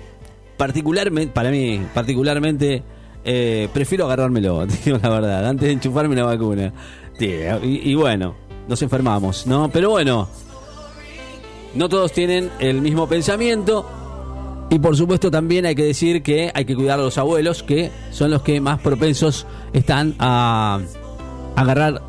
particularmente, 0.57 1.33
para 1.33 1.51
mí, 1.51 1.81
particularmente, 1.95 2.83
prefiero 3.73 4.07
agarrármelo, 4.07 4.67
digo 4.85 4.99
la 5.03 5.09
verdad, 5.09 5.47
antes 5.49 5.69
de 5.69 5.73
enchufarme 5.73 6.17
la 6.17 6.25
vacuna. 6.25 6.73
Y, 7.19 7.91
y 7.91 7.95
bueno, 7.95 8.35
nos 8.69 8.83
enfermamos, 8.83 9.47
¿no? 9.47 9.71
Pero 9.71 9.91
bueno, 9.91 10.29
no 11.75 11.89
todos 11.89 12.13
tienen 12.13 12.51
el 12.59 12.81
mismo 12.81 13.09
pensamiento. 13.09 13.87
Y 14.71 14.79
por 14.79 14.97
supuesto 14.97 15.31
también 15.31 15.65
hay 15.65 15.75
que 15.75 15.85
decir 15.85 16.23
que 16.23 16.51
hay 16.53 16.65
que 16.65 16.75
cuidar 16.75 16.99
a 16.99 17.03
los 17.03 17.19
abuelos, 17.19 17.63
que 17.63 17.91
son 18.11 18.31
los 18.31 18.43
que 18.43 18.61
más 18.61 18.81
propensos 18.81 19.47
están 19.73 20.17
a 20.19 20.81
agarrar 21.55 22.03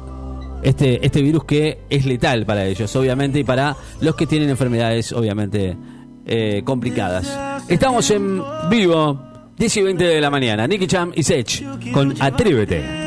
este, 0.63 1.05
este 1.05 1.21
virus 1.21 1.43
que 1.43 1.79
es 1.89 2.05
letal 2.05 2.45
para 2.45 2.65
ellos, 2.65 2.95
obviamente, 2.95 3.39
y 3.39 3.43
para 3.43 3.75
los 4.01 4.15
que 4.15 4.25
tienen 4.25 4.49
enfermedades, 4.49 5.11
obviamente, 5.11 5.77
eh, 6.25 6.61
complicadas. 6.65 7.37
Estamos 7.69 8.09
en 8.09 8.41
vivo, 8.69 9.21
10 9.57 9.77
y 9.77 9.81
20 9.83 10.03
de 10.03 10.21
la 10.21 10.31
mañana. 10.31 10.67
Nicky 10.67 10.87
Cham 10.87 11.11
y 11.13 11.23
Sech 11.23 11.63
con 11.93 12.15
Atrévete. 12.19 13.06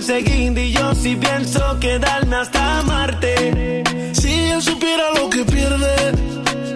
Pero 0.00 0.16
él 0.16 0.22
se 0.22 0.22
fue 0.22 0.22
enseguida 0.22 0.60
y 0.60 0.72
yo 0.72 0.94
sí 0.94 1.16
pienso 1.16 1.78
quedarme 1.78 2.36
hasta 2.36 2.82
Marte. 2.82 3.82
Si 4.14 4.32
él 4.32 4.62
supiera 4.62 5.04
lo 5.14 5.28
que 5.28 5.44
pierde, 5.44 6.12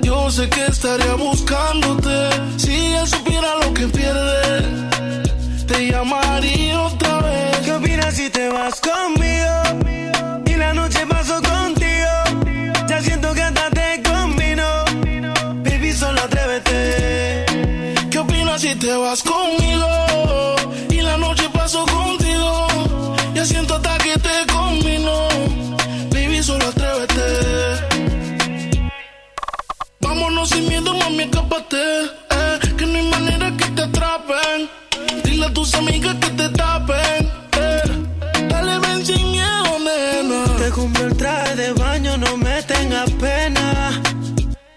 yo 0.03 0.31
sé 0.31 0.49
que 0.49 0.67
estaría 0.67 1.15
buscándote. 1.15 2.29
Si 2.57 2.75
él 2.75 3.07
supiera 3.07 3.49
lo 3.63 3.73
que 3.73 3.89
pierde, 3.89 4.44
Sin 30.47 30.69
miedo, 30.69 30.93
mami, 30.95 31.23
escápate. 31.23 32.05
Eh, 32.31 32.59
que 32.77 32.87
no 32.87 32.99
hay 32.99 33.09
manera 33.09 33.51
que 33.57 33.65
te 33.65 33.83
atrapen. 33.83 34.69
Dile 35.25 35.47
a 35.47 35.53
tus 35.53 35.75
amigas 35.75 36.17
que 36.17 36.31
te 36.31 36.49
tapen. 36.51 37.31
Eh, 37.57 37.83
dale, 38.49 38.79
ven 38.79 39.07
sin 39.07 39.31
miedo, 39.31 39.79
nena. 39.79 40.45
Te 40.59 40.71
compré 40.71 41.05
el 41.05 41.17
traje 41.17 41.57
de 41.57 41.73
baño, 41.73 42.19
no 42.19 42.37
me 42.37 42.63
tengas 42.63 43.11
pena. 43.13 44.03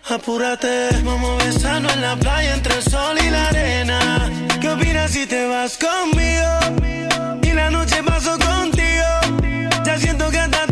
Apúrate, 0.09 0.89
vamos 1.03 1.41
a 1.41 1.45
besarnos 1.45 1.93
en 1.93 2.01
la 2.01 2.15
playa 2.15 2.53
entre 2.55 2.75
el 2.75 2.83
sol 2.83 3.17
y 3.21 3.29
la 3.29 3.47
arena. 3.49 4.31
¿Qué 4.61 4.69
opinas 4.69 5.11
si 5.11 5.25
te 5.27 5.47
vas 5.47 5.77
conmigo? 5.77 7.41
Y 7.43 7.51
la 7.51 7.69
noche 7.71 8.01
paso 8.03 8.37
contigo. 8.39 9.83
Ya 9.83 9.97
siento 9.99 10.29
que 10.29 10.39
hasta 10.39 10.65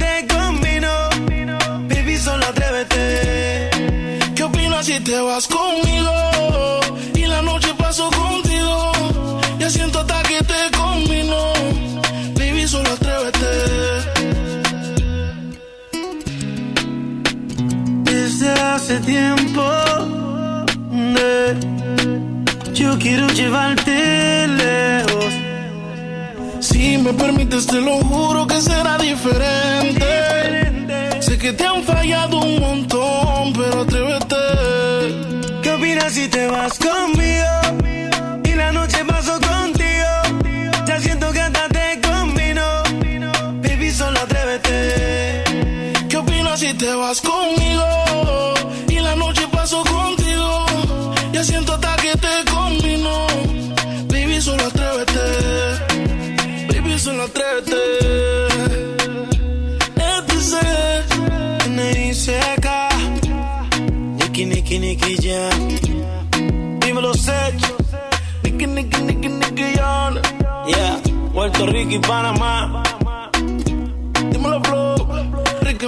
si 4.86 5.00
te 5.00 5.19
vas 5.19 5.48
conmigo 5.48 6.12
y 7.15 7.26
la 7.26 7.41
noche 7.41 7.74
paso 7.76 8.08
contigo. 8.12 8.91
Ya 9.58 9.67
siento 9.67 10.00
hasta 10.02 10.21
que 10.21 10.38
te 10.43 10.78
combino. 10.78 11.38
Baby, 12.36 12.67
solo 12.67 12.91
atrévete. 12.91 13.52
Desde 18.04 18.52
hace 18.52 19.00
tiempo 19.00 19.63
yo 22.74 23.00
quiero 23.00 23.28
llevarte 23.30 24.48
lejos. 24.48 25.34
Si 26.60 27.00
me 27.00 27.12
permites, 27.13 27.65
te 27.65 27.82
lo 27.82 27.98
juro 28.02 28.45
que 28.45 28.62
será 28.62 29.00
diferente. 29.00 30.06
Sé 31.21 31.39
que 31.39 31.54
te 31.54 31.65
han 31.65 31.84
fallado 31.84 32.39
un 32.39 32.60
montón, 32.60 33.54
pero 33.54 33.82
atrévete 33.82 34.14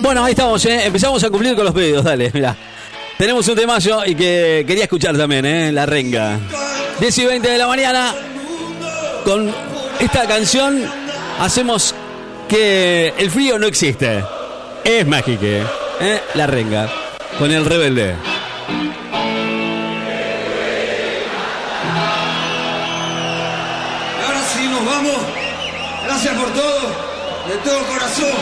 Bueno, 0.01 0.23
ahí 0.23 0.31
estamos, 0.31 0.65
eh. 0.65 0.85
empezamos 0.85 1.23
a 1.23 1.29
cumplir 1.29 1.55
con 1.55 1.65
los 1.65 1.73
pedidos, 1.73 2.03
dale, 2.03 2.31
mira. 2.33 2.55
Tenemos 3.17 3.47
un 3.47 3.55
temazo 3.55 4.05
y 4.05 4.15
que 4.15 4.63
quería 4.67 4.83
escuchar 4.83 5.17
también, 5.17 5.45
¿eh? 5.45 5.71
La 5.71 5.85
renga. 5.85 6.39
10 6.99 7.17
y 7.17 7.25
20 7.25 7.49
de 7.49 7.57
la 7.57 7.67
mañana, 7.67 8.13
con 9.25 9.51
esta 9.99 10.27
canción 10.27 10.83
hacemos 11.39 11.95
que 12.47 13.13
el 13.17 13.31
frío 13.31 13.57
no 13.57 13.65
existe. 13.65 14.23
Es 14.83 15.05
mágico, 15.05 15.43
¿eh? 15.43 16.21
La 16.35 16.47
renga, 16.47 16.89
con 17.39 17.51
el 17.51 17.65
rebelde. 17.65 18.15
Gracias 26.19 26.35
por 26.35 26.51
todo, 26.51 26.81
de 27.47 27.57
todo 27.63 27.85
corazón. 27.85 28.33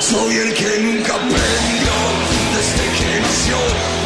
Soy 0.00 0.34
el 0.34 0.52
que 0.52 0.80
nunca 0.80 1.14
aprendió 1.14 1.92
desde 2.56 2.82
que 2.98 3.20
nació. 3.20 4.03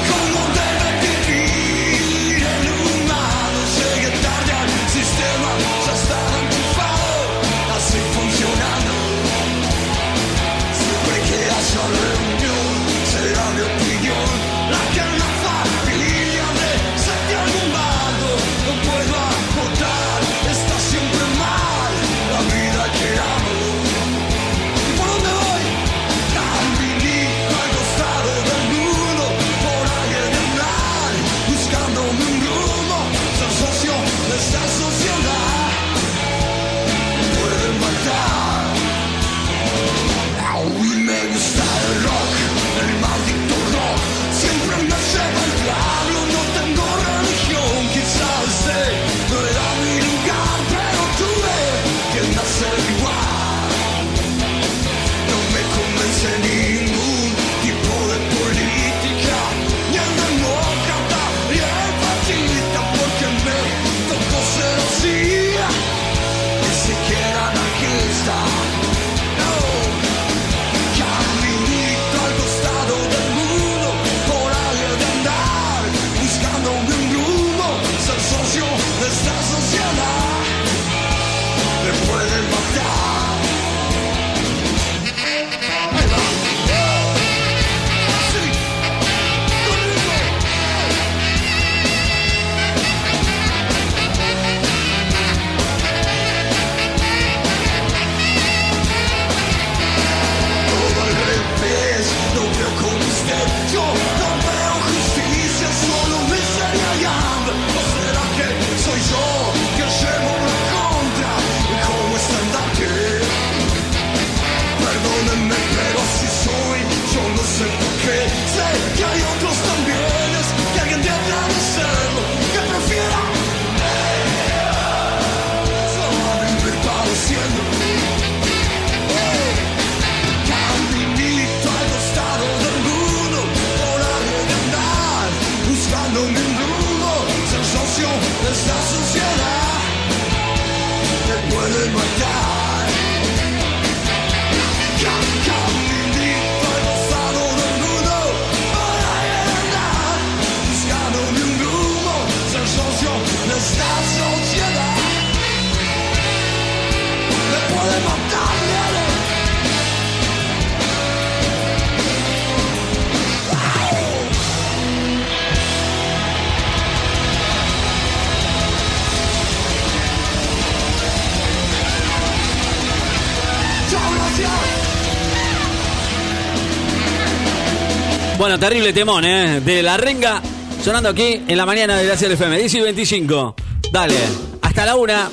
Bueno, 178.49 178.61
terrible 178.61 178.95
temón, 178.95 179.27
¿eh? 179.27 179.61
De 179.61 179.83
la 179.83 179.99
renga, 179.99 180.41
sonando 180.83 181.11
aquí 181.11 181.43
en 181.47 181.55
la 181.55 181.67
mañana 181.67 181.99
de 181.99 182.07
Gracias 182.07 182.33
FM. 182.33 182.57
10 182.57 182.75
y 182.77 182.81
25. 182.81 183.55
Dale, 183.93 184.15
hasta 184.63 184.87
la 184.87 184.97
una. 184.97 185.29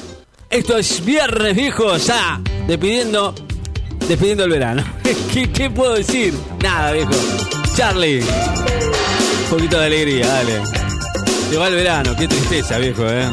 Esto 0.49 0.77
es 0.77 1.05
viernes, 1.05 1.55
viejo. 1.55 1.95
Ya, 1.95 2.41
despidiendo, 2.67 3.33
despidiendo 4.05 4.43
el 4.43 4.49
verano. 4.49 4.83
¿Qué, 5.33 5.69
puedo 5.69 5.93
decir? 5.93 6.33
Nada, 6.61 6.91
viejo. 6.91 7.11
Charlie. 7.73 8.19
Un 8.19 9.49
poquito 9.49 9.79
de 9.79 9.85
alegría, 9.85 10.27
dale. 10.27 10.61
Se 11.49 11.55
va 11.55 11.69
el 11.69 11.75
verano, 11.75 12.13
qué 12.19 12.27
tristeza, 12.27 12.77
viejo, 12.79 13.07
¿eh? 13.07 13.29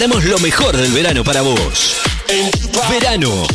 Preparamos 0.00 0.24
lo 0.24 0.38
mejor 0.38 0.74
del 0.74 0.90
verano 0.92 1.22
para 1.22 1.42
vos. 1.42 1.96
Verano 2.88 3.46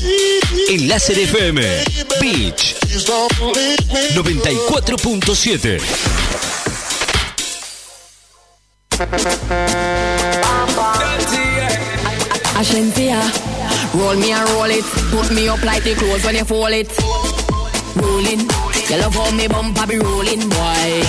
en 0.69 0.87
Láser 0.87 1.17
FM 1.17 1.83
Beach 2.21 2.75
94.7. 4.13 5.79
Ashensia, 12.55 13.19
roll 13.95 14.17
me 14.17 14.31
and 14.31 14.47
roll 14.49 14.69
it. 14.69 14.85
Put 15.09 15.31
me 15.31 15.49
up 15.49 15.63
like 15.63 15.83
the 15.83 15.95
clothes 15.95 16.23
when 16.23 16.35
you 16.35 16.45
fold 16.45 16.73
it. 16.73 16.91
Rolling, 17.95 18.47
you 18.87 18.97
love 18.97 19.15
how 19.15 19.31
me 19.31 19.47
bumper 19.47 19.87
be 19.87 19.97
rolling, 19.97 20.47
boy. 20.47 21.03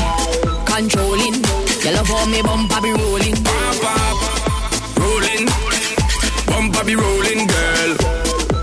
Controlling, 0.65 1.45
you 1.85 1.93
love 1.93 2.09
how 2.09 2.25
me 2.25 2.41
bumper 2.41 2.81
be 2.81 2.91
rolling. 2.93 3.35
Rolling, 3.35 3.56
bumper 6.77 6.87
be 6.87 6.95
rolling, 6.95 7.47
girl. 7.47 7.97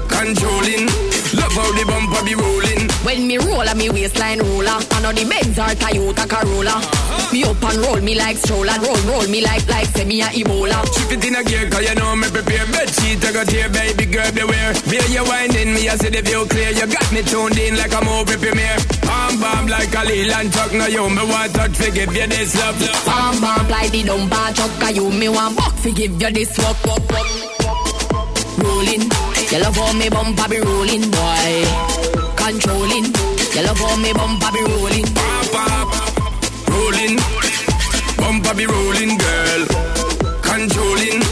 Controlling, 0.07 0.85
love 1.33 1.53
how 1.57 1.69
the 1.73 1.83
bumper 1.87 2.23
be 2.25 2.35
rolling. 2.35 2.89
When 3.03 3.27
me 3.27 3.37
roll 3.37 3.61
a 3.61 3.73
me 3.75 3.89
waistline 3.89 4.39
roller, 4.39 4.77
I 4.77 5.01
know 5.01 5.11
the 5.11 5.25
Benz 5.25 5.57
or 5.57 5.73
Toyota 5.73 6.29
Corolla. 6.29 6.77
Me 7.33 7.43
up 7.43 7.63
and 7.63 7.77
roll 7.81 8.01
me 8.01 8.15
like 8.15 8.37
stroller, 8.37 8.77
roll 8.85 8.97
roll 9.09 9.27
me 9.27 9.41
like 9.41 9.67
like 9.67 9.87
semi 9.87 10.21
a 10.21 10.25
Ebola. 10.25 10.77
Chip 10.93 11.17
it 11.17 11.25
in 11.25 11.35
a 11.35 11.43
gear, 11.43 11.69
cause 11.69 11.81
you 11.89 11.95
know 11.95 12.15
me 12.15 12.29
prepare 12.29 12.65
Bed 12.67 12.89
sheet, 12.89 13.23
I 13.25 13.33
got 13.33 13.49
here, 13.49 13.69
baby 13.69 14.05
girl, 14.05 14.31
beware 14.31 14.73
Me 14.87 15.01
you 15.09 15.23
winding, 15.25 15.73
me 15.73 15.89
I 15.89 15.95
see 15.97 16.09
the 16.09 16.21
view 16.21 16.45
clear 16.45 16.69
You 16.69 16.85
got 16.85 17.11
me 17.11 17.21
tuned 17.23 17.57
in 17.57 17.75
like 17.75 17.93
a 17.93 18.01
movie 18.05 18.37
premiere 18.37 18.77
Bam 19.01 19.39
bam 19.41 19.67
like 19.67 19.93
a 19.93 20.05
Leland 20.05 20.53
truck 20.53 20.71
Now 20.73 20.87
you 20.87 21.09
me 21.09 21.25
want 21.25 21.53
touch, 21.53 21.73
to 21.77 21.91
give 21.91 22.13
you 22.13 22.27
this 22.27 22.55
love 22.55 22.77
Bam 23.05 23.41
bam 23.41 23.67
like 23.69 23.91
the 23.91 24.03
dumper 24.03 24.53
truck, 24.53 24.95
you 24.95 25.09
me 25.09 25.29
want 25.29 25.57
buck 25.57 25.73
fi 25.73 25.91
give 25.91 26.21
you 26.21 26.31
this 26.31 26.57
walk 26.59 26.77
walk 26.85 27.09
walk. 27.09 27.52
Rolling, 28.83 29.09
you 29.49 29.59
love 29.59 29.77
how 29.77 29.93
me 29.93 30.09
bumper 30.09 30.49
be 30.49 30.59
rolling, 30.59 31.09
boy. 31.09 31.63
Controlling, 32.35 33.05
you 33.55 33.63
love 33.63 33.79
how 33.79 33.95
me 33.95 34.11
bumper 34.11 34.51
be 34.51 34.59
rolling. 34.59 35.05
Rolling, 36.67 37.17
bumper 38.17 38.53
be 38.53 38.65
rolling, 38.65 39.17
girl. 39.17 39.65
Controlling, 40.41 41.22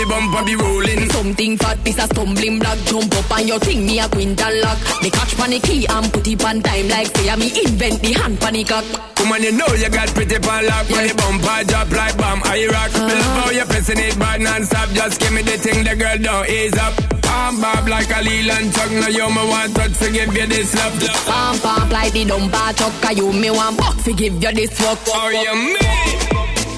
the 0.00 0.08
bumper 0.08 0.44
be 0.44 0.54
rolling. 0.56 1.10
Something 1.10 1.56
fat, 1.58 1.76
piece 1.84 1.98
of 1.98 2.08
stumbling 2.10 2.58
block. 2.58 2.78
Jump 2.88 3.12
up 3.14 3.30
on 3.30 3.46
your 3.46 3.58
thing, 3.58 3.86
me 3.86 4.00
a 4.00 4.08
quintal 4.08 4.54
lock. 4.62 4.78
Me 5.02 5.10
catch 5.10 5.36
panic 5.36 5.62
key 5.62 5.86
and 5.86 6.12
put 6.12 6.26
it 6.26 6.44
on 6.44 6.60
time 6.62 6.88
Like 6.88 7.08
say 7.16 7.28
I 7.28 7.36
me 7.36 7.48
invent 7.52 8.00
the 8.00 8.12
hand 8.16 8.40
panic 8.40 8.68
cock. 8.68 8.84
Woman, 9.18 9.42
you 9.42 9.52
know 9.52 9.68
you 9.76 9.90
got 9.90 10.08
pretty 10.14 10.38
pan 10.38 10.66
lock. 10.66 10.88
When 10.88 11.08
the 11.08 11.14
bumper 11.14 11.64
drop 11.68 11.90
like 11.92 12.16
bomb, 12.16 12.40
I 12.44 12.66
rock. 12.72 12.92
Me 12.96 13.14
love 13.14 13.36
how 13.44 13.50
you 13.50 13.64
pressing 13.64 13.98
it 14.00 14.18
bad 14.18 14.40
non-stop. 14.40 14.88
Just 14.90 15.20
give 15.20 15.32
me 15.32 15.42
the 15.42 15.56
thing, 15.58 15.84
the 15.84 15.94
girl 15.96 16.18
don't 16.18 16.48
ease 16.48 16.76
up. 16.78 16.94
Bam, 17.20 17.60
bob 17.60 17.86
like 17.88 18.10
a 18.10 18.22
Leland 18.22 18.74
truck 18.74 18.90
Now 18.90 19.06
you 19.06 19.28
me 19.30 19.44
want 19.46 19.76
touch 19.76 19.94
to 19.98 20.10
give 20.10 20.34
you 20.34 20.46
this 20.46 20.74
love. 20.74 20.98
Pump 21.26 21.62
pump 21.62 21.92
like 21.92 22.12
the 22.12 22.24
dumper 22.24 22.76
truck 22.76 23.10
A 23.10 23.14
you 23.14 23.32
me 23.32 23.50
want 23.50 23.76
buck 23.78 23.94
fi 24.00 24.12
give 24.12 24.42
you 24.42 24.52
this 24.52 24.74
walk? 24.80 24.98
How 25.12 25.28
you 25.28 25.54
mean? 25.54 25.76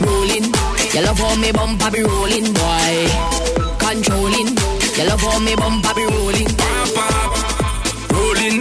Rolling, 0.03 0.53
you 0.95 1.03
love 1.03 1.19
how 1.19 1.35
me 1.37 1.53
bumper 1.53 1.91
be 1.91 2.03
rolling, 2.03 2.53
boy. 2.53 2.95
Controlling, 3.79 4.49
you 4.97 5.05
love 5.09 5.21
how 5.21 5.39
me 5.39 5.55
bumper 5.57 5.95
be 5.95 6.05
rolling. 6.05 6.49
Rolling, 8.13 8.59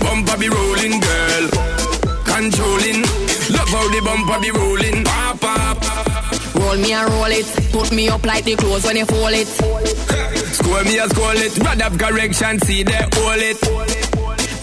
bumper 0.00 0.36
be 0.38 0.48
rolling, 0.48 1.00
girl. 1.00 1.44
Controlling, 2.24 3.00
love 3.48 3.68
how 3.68 3.88
the 3.88 4.00
bumper 4.04 4.40
be 4.40 4.50
rolling. 4.50 5.04
Pop, 5.04 5.40
pop. 5.40 6.54
Roll 6.54 6.76
me 6.76 6.92
and 6.92 7.08
roll 7.10 7.32
it, 7.32 7.46
put 7.72 7.92
me 7.92 8.08
up 8.08 8.24
like 8.26 8.44
the 8.44 8.56
clothes 8.56 8.84
when 8.84 8.96
you 8.96 9.06
fold 9.06 9.32
it. 9.32 9.48
Score 10.52 10.84
me 10.84 10.98
a 10.98 11.08
score 11.08 11.34
it, 11.34 11.56
rod 11.58 11.80
up 11.80 11.98
correction, 11.98 12.58
see 12.60 12.82
they 12.82 13.06
hold 13.14 13.40
it. 13.40 13.62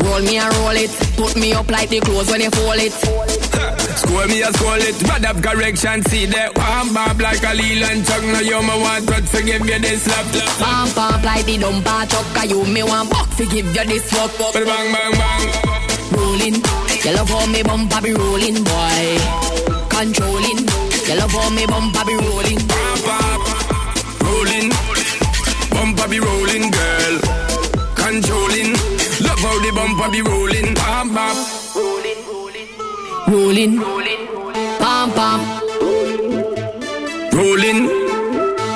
Roll 0.03 0.21
me 0.21 0.37
and 0.37 0.53
roll 0.57 0.75
it, 0.75 0.91
put 1.17 1.35
me 1.35 1.53
up 1.53 1.69
like 1.71 1.89
the 1.89 1.99
clothes 1.99 2.29
when 2.29 2.41
you 2.41 2.51
fold 2.51 2.77
it. 2.77 3.78
Score 3.99 4.27
me 4.27 4.41
a 4.41 4.51
score 4.53 4.79
it, 4.79 5.01
rod 5.03 5.25
up 5.25 5.43
correction, 5.43 6.01
see 6.03 6.25
they 6.25 6.47
Bam, 6.55 6.93
bob 6.93 7.19
like 7.19 7.43
a 7.43 7.53
Leland 7.53 8.05
truck 8.05 8.23
Now 8.23 8.39
you 8.39 8.61
me 8.63 8.75
want 8.79 9.07
to 9.07 9.43
give 9.43 9.65
you 9.65 9.79
this 9.79 10.07
love 10.07 10.31
Pump 10.59 10.95
pump 10.95 11.23
like 11.23 11.45
the 11.45 11.57
dumper 11.57 12.07
truck 12.07 12.43
A 12.43 12.47
you 12.47 12.63
me 12.65 12.83
want 12.83 13.09
buck 13.09 13.27
fi 13.35 13.45
give 13.45 13.65
you 13.65 13.85
this 13.85 14.07
walk. 14.13 14.31
Bang, 14.53 14.65
bang, 14.65 15.11
bang 15.19 15.89
Rolling, 16.11 16.55
you 17.05 17.11
love 17.13 17.29
how 17.29 17.45
me 17.45 17.61
bumper 17.63 18.01
be 18.01 18.13
rolling, 18.13 18.63
boy. 18.63 19.17
Controlling, 19.89 20.59
you 21.07 21.15
love 21.15 21.31
how 21.31 21.49
me 21.49 21.65
bumper 21.65 22.03
be 22.05 22.15
rolling. 22.15 22.59
Rolling, 24.25 24.69
bumper 25.69 26.07
be 26.09 26.19
rolling, 26.19 26.71
girl. 26.71 27.15
Controlling, 27.95 28.73
love 29.21 29.39
how 29.39 29.55
the 29.63 29.71
bumper 29.75 30.11
be 30.11 30.21
rolling. 30.21 30.73
Bam, 30.73 31.13
bam. 31.13 31.37
Rolling, 31.75 32.25
pump 34.79 35.15
pump. 35.15 35.43
Rolling, 37.33 37.87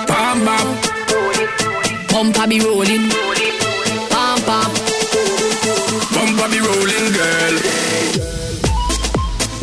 bam, 0.07 0.45
bam. 0.45 0.67
Bumper 2.11 2.47
be 2.47 2.59
rolling, 2.59 3.09
pump 4.09 4.45
pump. 4.45 4.73
Bumper 6.13 6.47
be 6.51 6.59
rolling, 6.59 7.07
girl. 7.17 7.55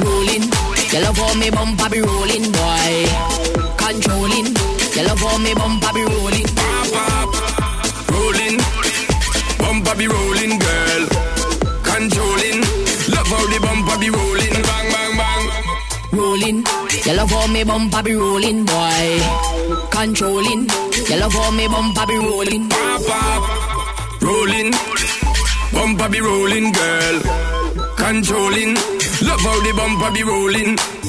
Rolling, 0.03 0.45
you 0.93 1.01
love 1.01 1.19
how 1.19 1.35
me 1.39 1.51
bumper 1.51 1.89
be 1.89 2.01
rolling, 2.01 2.51
boy. 2.51 3.07
Controlling, 3.79 4.49
you 4.97 5.03
love 5.07 5.21
how 5.21 5.39
me 5.39 5.55
bumper 5.55 5.80
me 17.61 17.65
bumper 17.65 18.03
be 18.03 18.15
rolling, 18.15 18.65
boy. 18.65 19.21
Controlling, 19.91 20.67
you 21.09 21.17
love 21.21 21.33
how 21.33 21.51
me 21.51 21.67
bumper 21.69 22.07
be 22.07 22.17
rolling. 22.17 22.71
Rolling, 24.23 24.73
bumper 25.73 26.09
be 26.09 26.21
rolling, 26.21 26.73
girl. 26.73 27.21
Controlling, 27.97 28.75
love 29.27 29.41
how 29.41 29.61
the 29.61 29.73
bumper 29.77 30.11
be 30.13 30.23
rolling. 30.23 31.00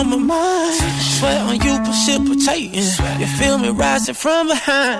On 0.00 0.08
my 0.08 0.16
mind. 0.16 0.74
Sweat 1.16 1.40
on 1.42 1.56
you 1.60 1.74
precipitating. 1.84 2.88
You 3.20 3.26
feel 3.38 3.58
me 3.58 3.68
rising 3.68 4.14
from 4.14 4.48
behind. 4.48 4.98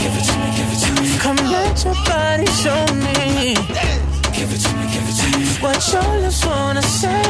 Give 0.00 0.12
it 0.18 0.24
to 0.28 0.34
me, 0.40 0.48
give 0.56 0.70
it 0.74 0.80
to 0.84 0.90
me. 1.00 1.08
Come 1.24 1.40
let 1.54 1.84
your 1.84 1.96
body 2.08 2.48
show 2.62 2.82
me. 3.04 3.54
Give 4.36 4.50
it 4.54 4.60
to 4.64 4.70
me, 4.78 4.84
give 4.94 5.06
it 5.10 5.16
to 5.20 5.26
me. 5.38 5.44
What 5.62 5.78
your 5.92 6.08
lips 6.22 6.44
wanna 6.46 6.82
say. 6.82 7.22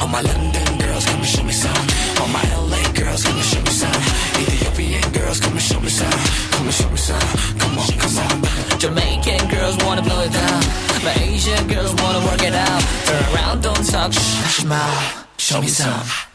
All 0.00 0.08
my 0.08 0.22
London 0.22 0.78
girls, 0.78 1.04
come 1.06 1.20
and 1.20 1.28
show 1.34 1.42
me 1.42 1.52
some. 1.52 1.84
All 2.20 2.28
my 2.28 2.44
LA 2.54 2.82
girls, 2.94 3.22
come 3.24 3.36
and 3.36 3.48
show 3.52 3.62
me 3.66 3.72
some. 3.82 4.02
Ethiopian 4.40 5.12
girls, 5.12 5.40
come 5.40 5.52
and 5.52 5.62
show 5.62 5.80
me 5.80 5.90
some. 5.90 6.20
Come 6.52 6.66
and 6.66 6.74
show 6.74 6.90
me 6.90 7.00
some. 7.08 7.28
Come 7.58 7.78
on, 7.82 7.88
come 8.02 8.18
on. 8.24 8.78
Jamaican 8.78 9.42
girls 9.50 9.76
wanna 9.84 10.02
blow 10.02 10.22
it 10.22 10.32
down. 10.32 10.62
My 11.04 11.14
Asian 11.20 11.66
girls 11.66 11.92
wanna 12.00 12.20
work 12.26 12.42
it 12.42 12.54
out. 12.54 12.82
Turn 13.06 13.24
around, 13.34 13.62
don't 13.62 13.84
talk, 13.92 14.12
shh, 14.12 14.62
smile. 14.62 15.24
Show 15.36 15.60
me 15.60 15.68
some. 15.68 16.27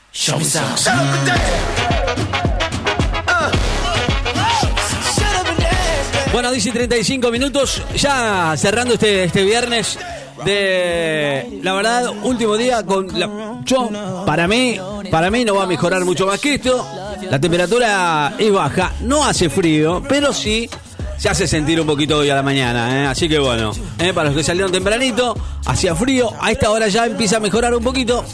Bueno, 6.32 6.50
dice 6.52 6.72
35 6.72 7.30
minutos, 7.30 7.82
ya 7.96 8.56
cerrando 8.56 8.94
este, 8.94 9.26
este 9.26 9.44
viernes 9.44 10.00
de 10.46 11.60
la 11.62 11.74
verdad, 11.74 12.13
último 12.24 12.56
día 12.56 12.86
con 12.86 13.08
la, 13.19 13.62
yo, 13.65 13.90
para 14.26 14.48
mí, 14.48 14.80
para 15.12 15.30
mí 15.30 15.44
no 15.44 15.56
va 15.56 15.63
a 15.63 15.67
mejorar 15.67 16.06
mucho 16.06 16.26
más 16.26 16.40
que 16.40 16.56
esto. 16.56 16.88
La 17.30 17.40
temperatura 17.40 18.36
es 18.38 18.52
baja, 18.52 18.94
no 19.02 19.26
hace 19.26 19.50
frío, 19.50 20.02
pero 20.08 20.32
sí 20.32 20.69
se 21.18 21.30
hace 21.30 21.48
sentir 21.48 21.80
un 21.80 21.88
poquito 21.88 22.18
hoy 22.18 22.30
a 22.30 22.36
la 22.36 22.44
mañana, 22.44 23.04
¿eh? 23.04 23.06
así 23.08 23.30
que 23.30 23.40
bueno, 23.40 23.72
¿eh? 24.00 24.14
para 24.14 24.30
los 24.30 24.38
que 24.38 24.44
salieron 24.44 24.72
tempranito, 24.72 25.36
hacía 25.66 25.96
frío, 25.96 26.32
a 26.40 26.52
esta 26.52 26.70
hora 26.72 26.88
ya 26.88 27.06
empieza 27.06 27.38
a 27.38 27.40
mejorar 27.40 27.74
un 27.74 27.84
poquito 27.84 28.26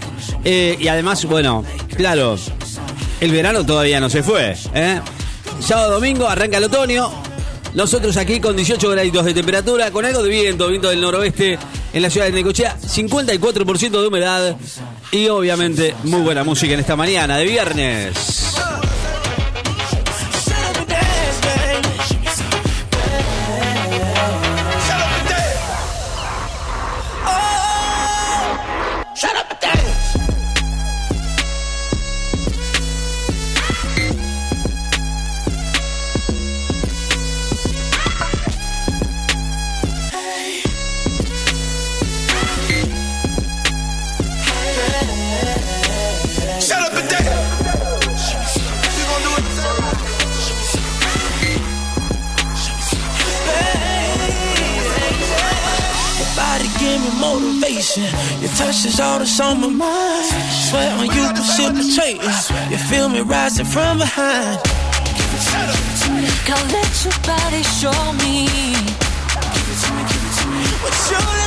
eh, 0.43 0.77
y 0.79 0.87
además, 0.87 1.23
bueno, 1.25 1.63
claro, 1.95 2.37
el 3.21 3.31
verano 3.31 3.65
todavía 3.65 3.99
no 3.99 4.09
se 4.09 4.23
fue. 4.23 4.55
Sábado 5.59 5.93
domingo 5.93 6.27
arranca 6.27 6.57
el 6.57 6.63
otoño. 6.63 7.11
Nosotros 7.73 8.17
aquí 8.17 8.39
con 8.39 8.55
18 8.55 8.89
graditos 8.89 9.25
de 9.25 9.33
temperatura, 9.33 9.91
con 9.91 10.03
algo 10.03 10.23
de 10.23 10.29
viento, 10.29 10.67
viento 10.67 10.89
del 10.89 11.01
noroeste 11.01 11.59
en 11.93 12.01
la 12.01 12.09
ciudad 12.09 12.25
de 12.25 12.31
Necochea, 12.31 12.77
54% 12.79 14.01
de 14.01 14.07
humedad 14.07 14.57
y 15.11 15.27
obviamente 15.27 15.93
muy 16.03 16.21
buena 16.21 16.43
música 16.43 16.73
en 16.73 16.79
esta 16.79 16.95
mañana 16.95 17.37
de 17.37 17.45
viernes. 17.45 18.68
questions, 58.79 58.99
all 58.99 59.19
that's 59.19 59.39
on 59.39 59.59
my 59.59 59.67
mind. 59.67 60.25
Sweat 60.69 60.93
on 60.93 61.05
you, 61.05 61.25
precipitating. 61.33 62.21
You 62.71 62.77
feel 62.77 63.09
me 63.09 63.21
rising 63.21 63.65
from 63.65 63.97
behind. 63.97 64.59
Can't 66.45 66.71
let 66.71 67.03
your 67.03 67.13
body 67.27 67.63
show 67.63 68.13
me. 68.23 68.47
Give 69.53 69.67
it 69.67 69.79
to 69.83 69.89
me, 69.95 70.01
give 70.09 70.23
it 70.27 70.33
to 70.39 70.47
me. 70.47 70.63
What 70.83 70.93
you 71.11 71.38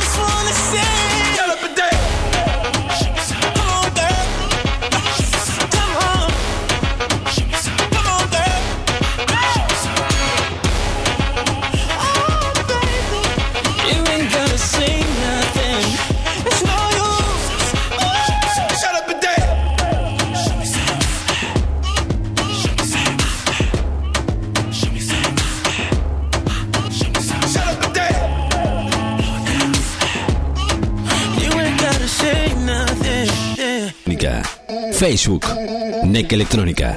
Facebook. 35.03 35.45
NEC 36.05 36.31
Electrónica. 36.31 36.95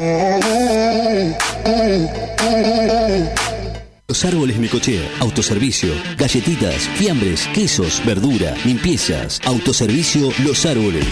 Los 4.07 4.25
árboles 4.25 4.59
Necochea, 4.59 5.03
autoservicio, 5.19 5.93
galletitas, 6.17 6.89
fiambres, 6.95 7.49
quesos, 7.53 8.01
verdura, 8.07 8.55
limpiezas, 8.65 9.41
autoservicio 9.45 10.31
Los 10.45 10.67
Árboles. 10.67 11.05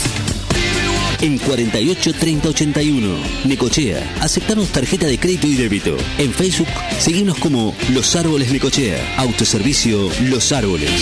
En 1.21 1.39
48 1.39 2.13
30 2.15 2.51
81, 2.51 3.17
Necochea, 3.47 4.19
aceptamos 4.21 4.69
tarjeta 4.69 5.07
de 5.07 5.19
crédito 5.19 5.49
y 5.49 5.57
débito. 5.57 5.97
En 6.19 6.33
Facebook, 6.33 6.69
seguimos 7.01 7.39
como 7.39 7.75
Los 7.93 8.15
Árboles 8.15 8.53
Necochea, 8.53 9.17
autoservicio 9.17 10.11
Los 10.31 10.53
Árboles. 10.53 10.93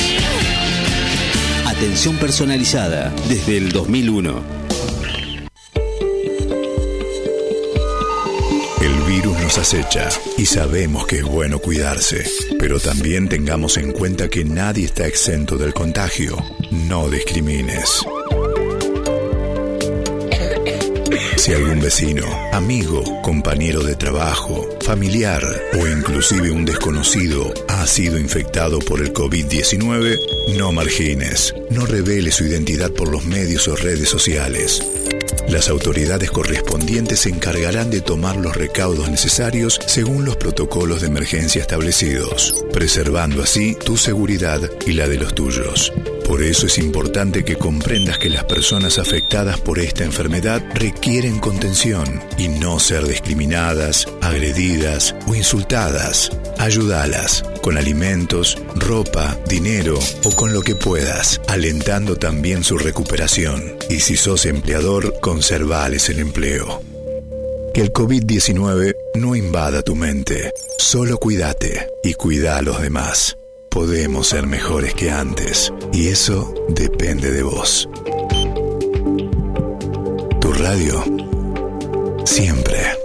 Atención 1.66 2.16
personalizada 2.16 3.12
desde 3.28 3.58
el 3.58 3.72
2001. 3.72 4.61
Nos 9.52 9.58
acecha 9.58 10.08
y 10.38 10.46
sabemos 10.46 11.06
que 11.06 11.16
es 11.16 11.24
bueno 11.24 11.58
cuidarse, 11.58 12.24
pero 12.58 12.80
también 12.80 13.28
tengamos 13.28 13.76
en 13.76 13.92
cuenta 13.92 14.30
que 14.30 14.44
nadie 14.44 14.86
está 14.86 15.06
exento 15.06 15.58
del 15.58 15.74
contagio. 15.74 16.38
No 16.70 17.10
discrimines. 17.10 18.02
Si 21.42 21.52
algún 21.52 21.80
vecino, 21.80 22.24
amigo, 22.52 23.02
compañero 23.20 23.82
de 23.82 23.96
trabajo, 23.96 24.64
familiar 24.80 25.42
o 25.72 25.88
inclusive 25.88 26.52
un 26.52 26.64
desconocido 26.64 27.52
ha 27.66 27.84
sido 27.84 28.16
infectado 28.16 28.78
por 28.78 29.00
el 29.00 29.12
COVID-19, 29.12 30.20
no 30.56 30.70
margines, 30.70 31.52
no 31.68 31.84
revele 31.84 32.30
su 32.30 32.44
identidad 32.44 32.92
por 32.92 33.10
los 33.10 33.24
medios 33.24 33.66
o 33.66 33.74
redes 33.74 34.08
sociales. 34.08 34.86
Las 35.48 35.68
autoridades 35.68 36.30
correspondientes 36.30 37.18
se 37.18 37.30
encargarán 37.30 37.90
de 37.90 38.02
tomar 38.02 38.36
los 38.36 38.54
recaudos 38.54 39.10
necesarios 39.10 39.80
según 39.84 40.24
los 40.24 40.36
protocolos 40.36 41.00
de 41.00 41.08
emergencia 41.08 41.60
establecidos, 41.60 42.64
preservando 42.72 43.42
así 43.42 43.74
tu 43.84 43.96
seguridad 43.96 44.60
y 44.86 44.92
la 44.92 45.08
de 45.08 45.16
los 45.16 45.34
tuyos. 45.34 45.92
Por 46.26 46.42
eso 46.42 46.66
es 46.66 46.78
importante 46.78 47.44
que 47.44 47.56
comprendas 47.56 48.18
que 48.18 48.30
las 48.30 48.44
personas 48.44 48.98
afectadas 48.98 49.60
por 49.60 49.78
esta 49.78 50.04
enfermedad 50.04 50.62
requieren 50.74 51.38
contención 51.38 52.22
y 52.38 52.48
no 52.48 52.78
ser 52.78 53.06
discriminadas, 53.06 54.06
agredidas 54.20 55.14
o 55.26 55.34
insultadas. 55.34 56.30
Ayúdalas 56.58 57.44
con 57.62 57.78
alimentos, 57.78 58.58
ropa, 58.74 59.38
dinero 59.48 59.98
o 60.24 60.30
con 60.34 60.52
lo 60.52 60.62
que 60.62 60.74
puedas, 60.74 61.40
alentando 61.48 62.16
también 62.16 62.64
su 62.64 62.78
recuperación. 62.78 63.76
Y 63.88 64.00
si 64.00 64.16
sos 64.16 64.46
empleador, 64.46 65.20
conservales 65.20 66.08
el 66.08 66.18
empleo. 66.18 66.82
Que 67.74 67.80
el 67.80 67.92
COVID-19 67.92 68.94
no 69.14 69.34
invada 69.34 69.82
tu 69.82 69.94
mente. 69.94 70.52
Solo 70.78 71.18
cuídate 71.18 71.88
y 72.02 72.14
cuida 72.14 72.58
a 72.58 72.62
los 72.62 72.82
demás. 72.82 73.36
Podemos 73.72 74.28
ser 74.28 74.46
mejores 74.46 74.92
que 74.92 75.10
antes 75.10 75.72
y 75.92 76.08
eso 76.08 76.54
depende 76.68 77.30
de 77.30 77.42
vos. 77.42 77.88
Tu 80.40 80.52
radio. 80.52 81.02
Siempre. 82.24 83.01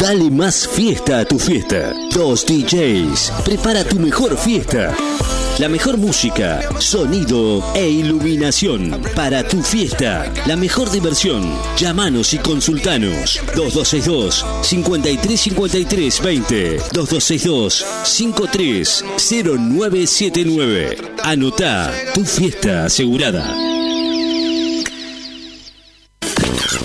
Dale 0.00 0.30
más 0.30 0.66
fiesta 0.68 1.20
a 1.20 1.24
tu 1.24 1.38
fiesta. 1.40 1.92
Dos 2.14 2.46
DJs. 2.46 3.32
Prepara 3.44 3.82
tu 3.82 3.98
mejor 3.98 4.38
fiesta. 4.38 4.94
La 5.58 5.68
mejor 5.68 5.98
música, 5.98 6.60
sonido 6.78 7.64
e 7.74 7.88
iluminación 7.88 9.02
para 9.16 9.42
tu 9.42 9.60
fiesta. 9.60 10.32
La 10.46 10.54
mejor 10.54 10.88
diversión. 10.92 11.52
Llámanos 11.76 12.32
y 12.32 12.38
consultanos. 12.38 13.40
2262 13.56 14.46
5353 14.62 16.22
20 16.22 16.76
2262 16.92 17.84
530979. 18.04 20.96
Anotá 21.24 21.92
tu 22.14 22.24
fiesta 22.24 22.84
asegurada. 22.84 23.67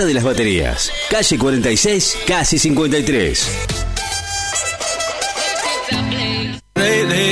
de 0.00 0.14
las 0.14 0.24
Baterías, 0.24 0.90
calle 1.10 1.36
46, 1.36 2.16
casi 2.26 2.58
53. 2.58 3.48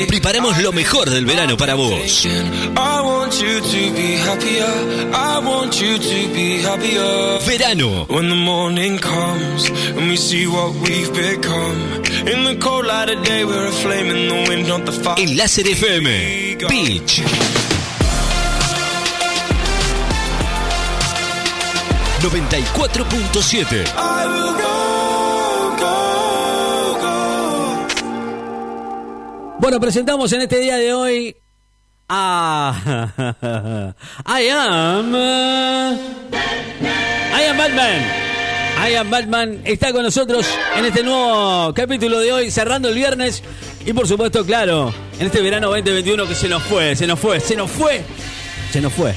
Preparemos 0.08 0.58
lo 0.58 0.70
mejor 0.70 1.08
del 1.08 1.24
verano 1.24 1.56
para 1.56 1.74
vos. 1.74 2.26
I 2.26 3.00
want 3.02 3.32
you 3.40 3.60
to 3.60 3.94
be 3.94 4.18
happier. 4.18 4.66
I 5.14 5.38
want 5.42 5.74
you 5.80 5.98
to 5.98 6.34
be 6.34 6.62
happier. 6.62 7.38
Verano. 7.46 8.04
When 8.10 8.28
the 8.28 8.34
morning 8.34 8.98
comes 8.98 9.70
94.7. 22.20 23.86
I 23.96 24.26
will 24.26 24.52
go, 24.52 25.72
go, 25.80 25.94
go. 27.00 27.16
Bueno, 29.58 29.80
presentamos 29.80 30.30
en 30.34 30.42
este 30.42 30.60
día 30.60 30.76
de 30.76 30.92
hoy 30.92 31.34
a 32.10 32.74
I 34.26 34.48
am 34.48 35.14
I 37.32 37.42
am 37.48 37.56
Batman. 37.56 38.02
I 38.76 38.94
am 38.96 39.10
Batman 39.10 39.60
está 39.64 39.92
con 39.92 40.02
nosotros 40.02 40.46
en 40.76 40.84
este 40.84 41.02
nuevo 41.02 41.72
capítulo 41.74 42.20
de 42.20 42.32
hoy, 42.32 42.50
cerrando 42.50 42.90
el 42.90 42.96
viernes 42.96 43.42
y 43.86 43.94
por 43.94 44.06
supuesto, 44.06 44.44
claro, 44.44 44.92
en 45.18 45.26
este 45.26 45.40
verano 45.40 45.68
2021 45.68 46.26
que 46.26 46.34
se 46.34 46.50
nos 46.50 46.62
fue, 46.64 46.94
se 46.96 47.06
nos 47.06 47.18
fue, 47.18 47.40
se 47.40 47.56
nos 47.56 47.70
fue, 47.70 48.02
se 48.70 48.82
nos 48.82 48.92
fue. 48.92 49.14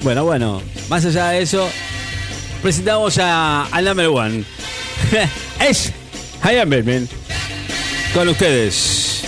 Bueno, 0.00 0.24
bueno, 0.24 0.62
más 0.88 1.04
allá 1.04 1.28
de 1.30 1.42
eso, 1.42 1.68
presentamos 2.62 3.18
a 3.18 3.66
al 3.66 3.84
number 3.84 4.08
one. 4.08 4.44
es 5.68 5.92
am 6.42 6.70
Batman. 6.70 7.08
Con 8.14 8.28
ustedes. 8.28 9.22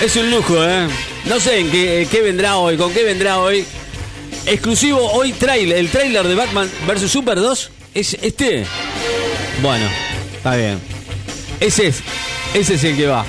Es 0.00 0.16
un 0.16 0.30
lujo, 0.30 0.64
¿eh? 0.64 0.88
No 1.26 1.38
sé 1.38 1.60
en 1.60 1.70
qué, 1.70 2.08
qué 2.10 2.20
vendrá 2.22 2.56
hoy, 2.56 2.76
con 2.76 2.92
qué 2.92 3.04
vendrá 3.04 3.38
hoy. 3.38 3.64
Exclusivo 4.46 4.98
hoy 5.12 5.32
trailer, 5.32 5.78
el 5.78 5.88
trailer 5.88 6.26
de 6.26 6.34
Batman 6.34 6.68
vs 6.86 7.10
Super 7.10 7.36
2 7.38 7.70
es 7.94 8.14
este. 8.20 8.64
Bueno, 9.62 9.86
está 10.36 10.56
bien. 10.56 10.80
Ese 11.60 11.88
es, 11.88 12.00
ese 12.54 12.74
es 12.74 12.84
el 12.84 12.96
que 12.96 13.06
va. 13.06 13.24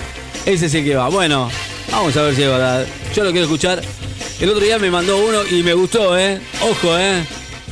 Ese 0.46 0.66
es 0.66 0.74
el 0.74 0.84
que 0.84 0.96
va. 0.96 1.10
Bueno, 1.10 1.52
vamos 1.92 2.18
a 2.18 2.24
ver 2.24 2.36
si 2.36 2.42
es 2.42 2.50
verdad. 2.50 2.86
Yo 3.16 3.24
lo 3.24 3.32
quiero 3.32 3.46
escuchar. 3.46 3.82
El 4.40 4.50
otro 4.50 4.64
día 4.64 4.80
me 4.80 4.90
mandó 4.90 5.18
uno 5.18 5.46
y 5.50 5.62
me 5.62 5.74
gustó, 5.74 6.18
¿eh? 6.18 6.40
Ojo, 6.62 6.98
¿eh? 6.98 7.24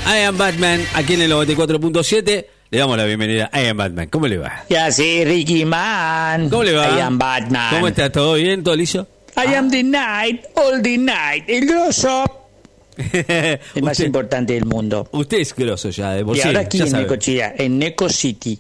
I 0.05 0.17
am 0.25 0.37
Batman, 0.37 0.81
aquí 0.93 1.13
en 1.13 1.21
el 1.21 1.31
94.7. 1.31 2.45
Le 2.69 2.77
damos 2.77 2.97
la 2.97 3.05
bienvenida 3.05 3.49
a 3.51 3.61
I 3.61 3.67
am 3.67 3.77
Batman. 3.77 4.07
¿Cómo 4.09 4.27
le 4.27 4.37
va? 4.37 4.63
Ya 4.69 4.91
sí, 4.91 5.23
Ricky 5.25 5.65
Man. 5.65 6.49
¿Cómo 6.49 6.63
le 6.63 6.73
va? 6.73 6.97
I 6.97 7.01
am 7.01 7.17
Batman. 7.17 7.73
¿Cómo 7.75 7.87
está? 7.87 8.11
¿Todo 8.11 8.33
bien? 8.35 8.63
¿Todo 8.63 8.75
liso? 8.75 9.07
I 9.37 9.53
am 9.55 9.69
the 9.69 9.83
night, 9.83 10.45
all 10.55 10.81
the 10.81 10.97
night. 10.97 11.43
El 11.47 11.65
grosso. 11.65 12.23
El 13.13 13.83
más 13.83 13.99
importante 13.99 14.53
del 14.53 14.65
mundo. 14.65 15.07
Usted 15.11 15.37
es 15.39 15.55
grosso 15.55 15.89
ya, 15.89 16.11
de 16.11 16.25
por 16.25 16.35
y 16.35 16.41
sí, 16.41 16.47
ahora 16.47 16.61
aquí 16.61 16.77
ya 16.79 16.85
en 16.85 16.91
sabe. 16.91 17.03
Necochea, 17.03 17.55
en 17.57 17.79
Neco 17.79 18.09
City. 18.09 18.59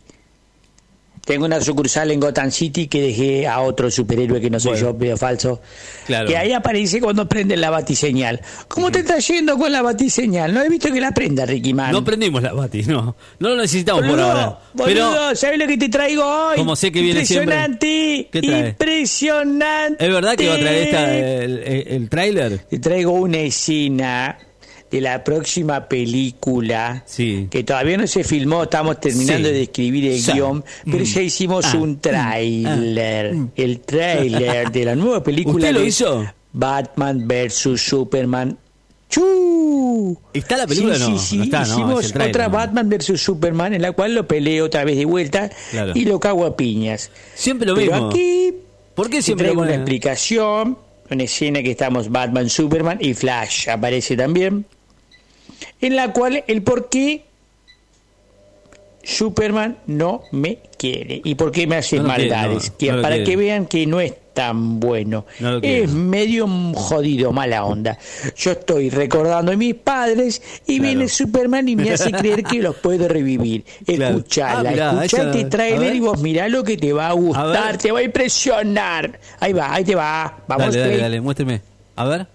Tengo 1.25 1.45
una 1.45 1.61
sucursal 1.61 2.09
en 2.11 2.19
Gotham 2.19 2.49
City 2.51 2.87
que 2.87 2.99
dejé 3.01 3.47
a 3.47 3.61
otro 3.61 3.91
superhéroe 3.91 4.41
que 4.41 4.49
no 4.49 4.59
soy 4.59 4.71
Bueno. 4.71 4.87
yo, 4.91 4.97
pero 4.97 5.17
falso. 5.17 5.61
Claro. 6.07 6.27
Que 6.27 6.35
ahí 6.35 6.51
aparece 6.51 6.99
cuando 6.99 7.29
prende 7.29 7.55
la 7.57 7.69
batiseñal. 7.69 8.41
¿Cómo 8.67 8.91
te 8.91 8.99
está 8.99 9.19
yendo 9.19 9.55
con 9.57 9.71
la 9.71 9.81
batiseñal? 9.83 10.51
No 10.53 10.61
he 10.63 10.67
visto 10.69 10.91
que 10.91 10.99
la 10.99 11.11
prenda, 11.11 11.45
Ricky 11.45 11.73
Man. 11.75 11.91
No 11.91 12.03
prendimos 12.03 12.41
la 12.41 12.53
Bati, 12.53 12.83
no. 12.83 13.15
No 13.39 13.49
lo 13.49 13.55
necesitamos 13.57 14.03
por 14.05 14.19
ahora. 14.19 14.59
boludo, 14.73 14.85
Pero 14.85 15.35
¿sabes 15.35 15.59
lo 15.59 15.67
que 15.67 15.77
te 15.77 15.89
traigo 15.89 16.23
hoy? 16.25 16.57
Como 16.57 16.75
sé 16.75 16.91
que 16.91 17.01
viene. 17.01 17.19
Impresionante. 17.21 18.29
Impresionante. 18.33 20.05
¿es 20.05 20.11
verdad 20.11 20.35
que 20.35 20.47
va 20.47 20.55
a 20.55 20.59
traer 20.59 20.83
esta, 20.87 21.15
el, 21.15 21.57
el, 21.63 21.87
el 21.87 22.09
tráiler? 22.09 22.57
Te 22.69 22.79
traigo 22.79 23.11
una 23.11 23.37
escena 23.39 24.37
de 24.91 25.01
la 25.01 25.23
próxima 25.23 25.87
película 25.87 27.03
Sí. 27.05 27.47
que 27.49 27.63
todavía 27.63 27.97
no 27.97 28.05
se 28.07 28.23
filmó, 28.23 28.63
estamos 28.63 28.99
terminando 28.99 29.47
Sí. 29.47 29.53
de 29.53 29.61
escribir 29.63 30.05
el 30.11 30.19
Sí. 30.19 30.31
guion, 30.33 30.63
pero 30.85 30.99
Mm. 30.99 31.03
ya 31.07 31.21
hicimos 31.21 31.65
Ah. 31.73 31.77
un 31.77 31.99
tráiler, 31.99 33.35
el 33.55 33.79
tráiler 33.79 34.71
de 34.71 34.85
la 34.85 34.95
nueva 34.95 35.23
película 35.23 35.55
¿Usted 35.55 35.73
lo 35.73 35.79
de 35.79 35.85
hizo? 35.87 36.25
Batman 36.53 37.27
vs 37.27 37.53
Superman. 37.81 38.57
¡Chu! 39.09 40.17
¿Está 40.33 40.57
la 40.57 40.67
película? 40.67 40.95
Sí, 40.95 41.01
no, 41.11 41.19
sí, 41.19 41.27
sí. 41.27 41.37
no 41.37 41.43
está, 41.43 41.57
no, 41.59 41.63
es 41.65 41.69
Hicimos 41.71 42.11
tráiler, 42.13 42.29
otra 42.35 42.47
no. 42.47 42.53
Batman 42.53 42.89
vs 42.89 43.21
Superman 43.21 43.73
en 43.73 43.81
la 43.81 43.91
cual 43.91 44.15
lo 44.15 44.27
peleo 44.27 44.65
otra 44.65 44.83
vez 44.85 44.97
de 44.97 45.05
vuelta 45.05 45.49
Claro. 45.71 45.91
y 45.95 46.05
lo 46.05 46.19
cago 46.19 46.45
a 46.45 46.55
piñas. 46.55 47.11
Siempre 47.35 47.67
lo 47.67 47.75
Pero 47.75 47.91
mismo. 47.93 48.09
aquí 48.09 48.53
¿Por 48.95 49.09
qué 49.09 49.21
siempre 49.21 49.47
lo 49.47 49.53
traigo 49.53 49.61
una 49.63 49.75
explicación, 49.75 50.77
una 51.09 51.23
escena 51.23 51.61
que 51.63 51.71
estamos 51.71 52.09
Batman, 52.09 52.49
Superman 52.49 52.97
y 53.01 53.13
Flash 53.13 53.69
aparece 53.69 54.15
también, 54.17 54.65
en 55.81 55.95
la 55.95 56.11
cual 56.13 56.43
el 56.47 56.61
por 56.63 56.89
qué 56.89 57.25
Superman 59.03 59.77
no 59.87 60.21
me 60.31 60.59
quiere 60.77 61.21
y 61.23 61.33
por 61.35 61.51
qué 61.51 61.65
me 61.65 61.77
hace 61.77 61.97
No 61.97 62.03
lo 62.03 62.13
quiere, 62.15 62.29
maldades, 62.29 62.69
no, 62.71 62.77
que 62.77 62.89
no 62.91 62.95
lo 62.97 63.01
para 63.01 63.15
quiere. 63.15 63.31
que 63.31 63.35
vean 63.37 63.65
que 63.65 63.85
no 63.87 63.99
es 63.99 64.13
tan 64.33 64.79
bueno, 64.79 65.25
quiere. 65.39 65.83
es 65.83 65.91
medio 65.91 66.47
jodido, 66.75 67.31
mala 67.33 67.65
onda. 67.65 67.97
Yo 68.37 68.51
estoy 68.51 68.89
recordando 68.91 69.51
a 69.51 69.55
mis 69.57 69.73
padres 69.75 70.41
y 70.67 70.77
Claro. 70.77 70.83
viene 70.89 71.09
Superman 71.09 71.67
y 71.67 71.75
me 71.75 71.91
hace 71.91 72.11
creer 72.13 72.43
que 72.43 72.61
los 72.61 72.75
puedo 72.75 73.07
revivir. 73.07 73.65
Claro. 73.85 74.17
Escuchala, 74.17 74.69
Ah, 74.69 74.71
mirá, 74.71 75.77
ver. 75.79 75.95
y 75.95 75.99
vos 75.99 76.21
mirá 76.21 76.47
lo 76.47 76.63
que 76.63 76.77
te 76.77 76.93
va 76.93 77.09
a 77.09 77.13
gustar, 77.13 77.77
te 77.79 77.91
va 77.91 77.99
a 77.99 78.03
impresionar. 78.03 79.19
Ahí 79.39 79.51
va, 79.51 79.73
ahí 79.73 79.83
te 79.83 79.95
va. 79.95 80.37
Vamos, 80.47 80.67
Dale, 80.75 80.79
dale, 80.79 80.97
dale, 80.97 81.21
muéstreme. 81.21 81.61
A 81.95 82.05
ver. 82.05 82.27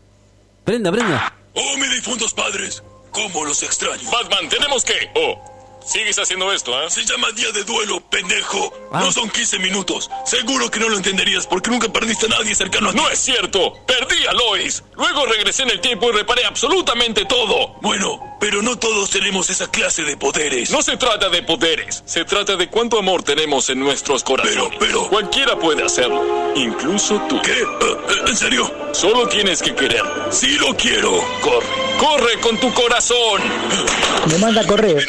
Prenda, 0.64 0.91
prenda. 0.91 1.33
Oh, 1.55 1.79
mis 1.79 1.91
difuntos 1.95 2.35
padres, 2.35 2.83
cómo 3.17 3.47
los 3.47 3.62
extraño. 3.62 4.11
Batman, 4.11 4.49
tenemos 4.49 4.85
que. 4.85 5.11
Oh, 5.14 5.41
sigues 5.87 6.18
haciendo 6.18 6.53
esto, 6.53 6.80
¿eh? 6.82 6.91
Se 6.91 7.05
llama 7.05 7.30
día 7.32 7.51
de 7.53 7.64
duelo, 7.64 8.01
pendejo. 8.01 8.72
Ah. 8.93 9.01
No 9.01 9.12
son 9.12 9.30
15 9.30 9.59
minutos. 9.59 10.11
Seguro 10.24 10.70
que 10.70 10.80
no 10.80 10.89
lo 10.89 10.97
entenderías 10.97 11.47
porque 11.47 11.70
nunca 11.70 11.89
perdiste 11.89 12.26
a 12.26 12.30
nadie 12.30 12.55
cercano 12.55 12.91
a 12.91 12.93
ti. 12.93 12.99
No 12.99 13.09
es 13.09 13.18
cierto. 13.18 13.74
Perdí 13.87 14.26
a 14.26 14.32
Lois. 14.32 14.82
Luego 14.97 15.26
regresé 15.26 15.62
en 15.62 15.70
el 15.70 15.80
tiempo 15.80 16.09
y 16.11 16.12
reparé 16.12 16.45
absolutamente 16.45 17.24
todo. 17.24 17.76
Bueno, 17.82 18.37
pero 18.41 18.62
no 18.62 18.76
todos 18.78 19.11
tenemos 19.11 19.49
esa 19.51 19.70
clase 19.70 20.03
de 20.03 20.16
poderes. 20.16 20.70
No 20.70 20.82
se 20.82 20.97
trata 20.97 21.28
de 21.28 21.43
poderes. 21.43 22.03
Se 22.07 22.24
trata 22.24 22.57
de 22.57 22.68
cuánto 22.68 22.99
amor 22.99 23.22
tenemos 23.22 23.70
en 23.70 23.80
nuestros 23.80 24.22
corazones. 24.22 24.57
Pero, 24.57 24.78
pero. 24.78 25.09
Cualquiera 25.09 25.59
puede 25.59 25.84
hacerlo. 25.84 26.53
Incluso 26.55 27.20
tú. 27.28 27.41
¿Qué? 27.43 27.64
¿En 28.26 28.37
serio? 28.37 28.72
Solo 28.93 29.28
tienes 29.28 29.62
que 29.62 29.74
quererlo. 29.74 30.32
Sí 30.32 30.59
lo 30.59 30.76
quiero. 30.76 31.12
Corre. 31.43 31.87
Corre 31.99 32.41
con 32.41 32.59
tu 32.59 32.72
corazón. 32.74 33.41
Me 34.30 34.39
manda 34.39 34.61
a 34.61 34.66
correr. 34.66 35.07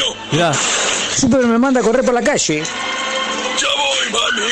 Mirá. 0.67 1.17
Superman 1.17 1.51
me 1.51 1.57
manda 1.59 1.79
a 1.79 1.83
correr 1.83 2.05
por 2.05 2.13
la 2.13 2.21
calle. 2.21 2.63
Ya 2.63 3.67
voy, 3.67 4.11
mami. 4.11 4.51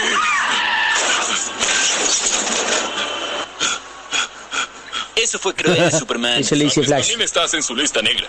Eso 5.15 5.39
fue 5.39 5.53
cruel, 5.53 5.91
Superman. 5.91 6.33
Eso 6.39 6.55
le 6.55 6.65
dice 6.65 6.83
Flash. 6.83 7.07
También 7.07 7.21
estás 7.21 7.53
en 7.53 7.63
su 7.63 7.75
lista 7.75 8.01
negra. 8.01 8.27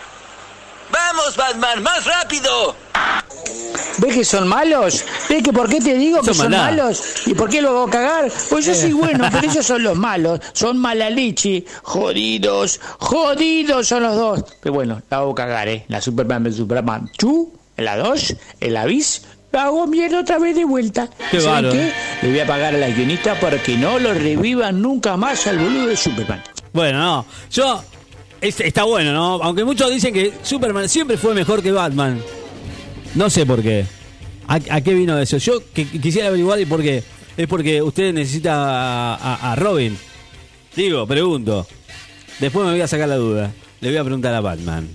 ¡Vamos, 0.91 1.37
Batman! 1.37 1.83
¡Más 1.83 2.05
rápido! 2.05 2.77
¿Ves 3.99 4.15
que 4.15 4.25
son 4.25 4.47
malos? 4.47 5.05
¿Ves 5.29 5.43
que 5.43 5.53
por 5.53 5.69
qué 5.69 5.81
te 5.81 5.95
digo 5.95 6.21
que 6.21 6.35
Son 6.35 6.51
malos? 6.51 7.27
¿Y 7.27 7.35
por 7.35 7.49
qué 7.49 7.63
lo 7.63 7.71
hago 7.71 7.91
cagar? 7.91 8.31
Pues 8.51 8.67
yo 8.67 8.75
soy 8.75 8.93
bueno, 8.93 9.27
pero 9.33 9.51
ellos 9.51 9.67
son 9.67 9.83
los 9.83 9.97
malos. 9.97 10.41
Son 10.53 10.79
mala 10.79 11.11
leche. 11.11 11.65
Jodidos. 11.83 12.81
Jodidos 12.99 13.89
son 13.89 14.03
los 14.03 14.17
dos. 14.17 14.45
Pero 14.61 14.75
bueno, 14.75 15.03
la 15.11 15.17
hago 15.19 15.35
cagar, 15.35 15.69
¿eh? 15.69 15.85
La 15.89 16.01
Superman 16.01 16.45
de 16.45 16.53
Superman. 16.53 17.11
Chu, 17.17 17.53
en 17.77 17.85
la 17.85 17.97
2, 17.97 18.35
en 18.61 18.75
la 18.75 18.85
bis. 18.87 19.23
Hago 19.53 19.87
mierda 19.87 20.21
otra 20.21 20.39
vez 20.39 20.55
de 20.55 20.65
vuelta. 20.67 21.09
Qué 21.31 21.41
¿Saben 21.41 21.71
qué? 21.73 21.91
Le 22.21 22.29
voy 22.31 22.41
a 22.41 22.47
pagar 22.47 22.75
a 22.75 22.79
la 22.79 22.91
guionista 22.91 23.41
para 23.41 23.57
que 23.63 23.75
no 23.79 23.99
lo 23.99 24.13
revivan 24.13 24.83
nunca 24.83 25.17
más 25.17 25.47
al 25.47 25.59
boludo 25.59 25.87
de 25.87 25.97
Superman. 25.97 26.43
Bueno, 26.75 26.99
no. 26.99 27.27
Yo. 27.51 27.83
es- 28.43 28.61
está 28.61 28.83
bueno, 28.85 29.13
¿no? 29.15 29.43
Aunque 29.43 29.65
muchos 29.65 29.91
dicen 29.91 30.13
que 30.13 30.31
Superman 30.43 30.91
siempre 30.91 31.17
fue 31.17 31.33
mejor 31.35 31.63
que 31.63 31.73
Batman. 31.73 32.21
No 33.15 33.31
sé 33.31 33.47
por 33.47 33.63
qué. 33.63 33.87
¿A, 34.47 34.57
a 34.69 34.81
qué 34.83 34.93
vino 34.93 35.19
eso? 35.19 35.39
Yo 35.39 35.63
que, 35.73 35.89
que 35.89 36.01
quisiera 36.03 36.29
averiguar 36.29 36.61
y 36.61 36.67
por 36.67 36.83
qué. 36.83 37.03
Es 37.35 37.47
porque 37.47 37.81
usted 37.81 38.13
necesita 38.13 38.53
a, 38.57 39.15
a- 39.15 39.53
a 39.53 39.57
Robin. 39.57 39.97
Digo, 40.75 41.07
pregunto. 41.07 41.67
Después 42.41 42.67
me 42.67 42.73
voy 42.73 42.81
a 42.83 42.89
sacar 42.89 43.09
la 43.09 43.17
duda. 43.17 43.53
Le 43.81 43.89
voy 43.89 43.97
a 43.97 44.05
preguntar 44.05 44.35
a 44.35 44.41
Batman. 44.43 44.87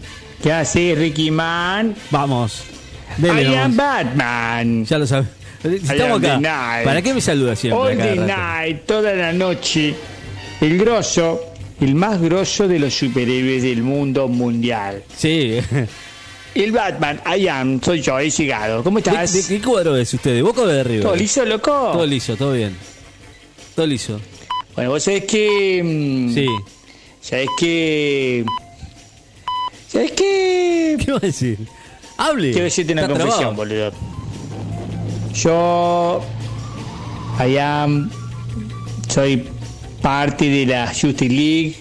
¿Qué 0.41 0.51
hace 0.51 0.95
Ricky 0.97 1.31
Man? 1.31 1.95
Vamos. 2.09 2.63
Dele 3.17 3.41
I 3.41 3.45
nomás. 3.45 3.65
am 3.65 3.77
Batman. 3.77 4.85
Ya 4.85 4.97
lo 4.97 5.05
sabe. 5.07 5.27
I 5.63 5.75
Estamos 5.75 6.17
acá. 6.23 6.39
night. 6.39 6.85
¿Para 6.85 7.01
qué 7.01 7.13
me 7.13 7.21
saluda 7.21 7.55
siempre? 7.55 7.79
All 7.79 7.97
the 7.97 8.15
night, 8.15 8.85
toda 8.85 9.13
la 9.13 9.31
noche. 9.33 9.93
El 10.59 10.77
grosso, 10.79 11.39
el 11.79 11.93
más 11.95 12.19
grosso 12.21 12.67
de 12.67 12.79
los 12.79 12.93
superhéroes 12.93 13.61
del 13.63 13.83
mundo 13.83 14.27
mundial. 14.27 15.03
Sí. 15.15 15.59
El 16.55 16.71
Batman, 16.71 17.21
I 17.37 17.47
am, 17.47 17.81
soy 17.81 18.01
yo, 18.01 18.19
he 18.19 18.29
llegado. 18.29 18.83
¿Cómo 18.83 18.99
¿De, 18.99 19.09
estás? 19.09 19.33
de 19.33 19.43
qué 19.57 19.63
cuadro 19.63 19.95
es 19.95 20.13
usted? 20.13 20.33
¿De 20.33 20.41
boca 20.41 20.61
o 20.61 20.67
de 20.67 20.81
arriba? 20.81 21.03
¿Todo 21.03 21.15
liso, 21.15 21.45
loco? 21.45 21.71
Todo 21.93 22.05
liso, 22.05 22.35
todo 22.35 22.53
bien. 22.53 22.75
Todo 23.75 23.85
liso. 23.87 24.19
Bueno, 24.75 24.89
vos 24.91 25.03
sabés 25.03 25.23
que... 25.25 25.81
mm, 25.83 26.33
Sí. 26.33 26.47
¿Sabés 27.21 27.47
que... 27.59 28.43
¿Sabés 29.91 30.11
que... 30.11 30.97
¿Qué 31.03 31.11
va 31.11 31.17
a 31.17 31.21
decir? 31.21 31.57
Hable. 32.17 32.51
Quiero 32.51 32.65
decirte 32.65 32.93
una 32.93 33.07
confesión, 33.07 33.55
boludo. 33.55 33.91
Yo... 35.33 36.21
I 37.45 37.57
am... 37.57 38.09
Soy 39.09 39.43
parte 40.01 40.49
de 40.49 40.65
la 40.65 40.87
Justice 40.87 41.27
League. 41.29 41.75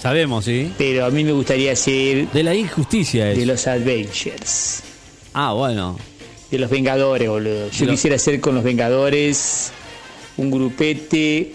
Sabemos, 0.00 0.44
¿sí? 0.44 0.72
Pero 0.78 1.04
a 1.06 1.10
mí 1.10 1.24
me 1.24 1.32
gustaría 1.32 1.74
ser... 1.76 2.30
De 2.30 2.42
la 2.42 2.54
injusticia 2.54 3.32
es. 3.32 3.38
De 3.38 3.46
los 3.46 3.66
Avengers. 3.66 4.82
Ah, 5.34 5.52
bueno. 5.52 5.98
De 6.50 6.58
los 6.58 6.70
Vengadores, 6.70 7.28
boludo. 7.28 7.70
Yo 7.70 7.86
quisiera 7.86 8.18
ser 8.18 8.40
con 8.40 8.54
los 8.54 8.64
Vengadores 8.64 9.72
un 10.36 10.50
grupete. 10.50 11.52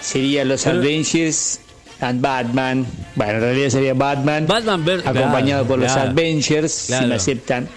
Sería 0.00 0.44
los 0.44 0.62
Pero- 0.62 0.78
Avengers 0.78 1.60
and 2.00 2.20
Batman. 2.20 2.86
Bueno, 3.14 3.32
en 3.34 3.40
realidad 3.40 3.70
sería 3.70 3.94
Batman. 3.94 4.46
Batman 4.46 4.84
ver- 4.84 5.00
acompañado 5.00 5.64
claro, 5.64 5.66
por 5.66 5.78
los 5.80 5.92
claro. 5.92 6.10
Avengers, 6.10 6.72
si 6.72 6.92
me 7.06 7.14
aceptan. 7.14 7.68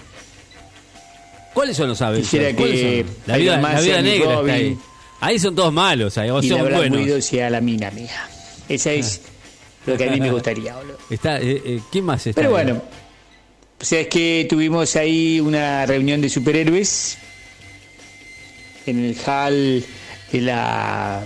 ¿Cuáles 1.54 1.76
son 1.76 1.88
los 1.88 2.00
Avengers? 2.00 2.32
La 3.26 3.36
vida, 3.36 3.56
la 3.60 3.80
vida 3.80 4.02
negra 4.02 4.40
está 4.40 4.52
ahí. 4.54 4.78
Ahí 5.20 5.38
son 5.38 5.54
todos 5.54 5.72
malos, 5.72 6.16
ahí, 6.18 6.30
o 6.30 6.40
y 6.42 6.48
son 6.48 6.60
buenos. 6.70 7.24
Sea 7.24 7.50
la 7.50 7.60
mina 7.60 7.90
mía. 7.90 8.28
Esa 8.68 8.92
es 8.92 9.20
lo 9.86 9.96
que 9.96 10.08
a 10.08 10.10
mí 10.10 10.20
me 10.20 10.30
gustaría, 10.32 10.74
boludo. 10.74 10.98
Está, 11.10 11.38
eh, 11.40 11.62
eh, 11.64 11.80
¿Quién 11.92 12.04
más 12.04 12.26
está? 12.26 12.40
Pero 12.40 12.56
ahí? 12.56 12.64
bueno, 12.64 12.82
o 13.80 13.84
sea, 13.84 14.00
es 14.00 14.08
que 14.08 14.46
tuvimos 14.48 14.96
ahí 14.96 15.40
una 15.40 15.84
reunión 15.86 16.20
de 16.20 16.28
superhéroes 16.28 17.18
en 18.86 19.04
el 19.04 19.16
hall 19.26 19.84
de 20.32 20.40
la 20.40 21.22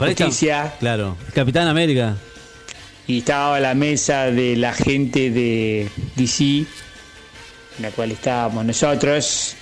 Para 0.00 0.10
esta- 0.12 0.24
justicia 0.26 0.74
Claro. 0.80 1.16
Capitán 1.34 1.68
América. 1.68 2.16
y 3.06 3.18
estaba 3.18 3.58
la 3.60 3.74
mesa 3.74 4.26
de 4.30 4.56
la 4.56 4.72
gente 4.72 5.30
de 5.30 5.88
DC, 6.16 6.44
en 7.76 7.82
la 7.82 7.90
cual 7.90 8.10
estábamos 8.12 8.64
nosotros, 8.64 9.54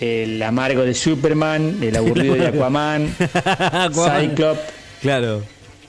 el 0.00 0.42
amargo 0.42 0.82
de 0.82 0.94
Superman, 0.94 1.78
el 1.82 1.96
aburrido 1.96 2.34
de 2.34 2.46
Aquaman, 2.48 3.14
Aquaman. 3.34 4.20
Cyclops 4.30 4.60
Claro. 5.02 5.42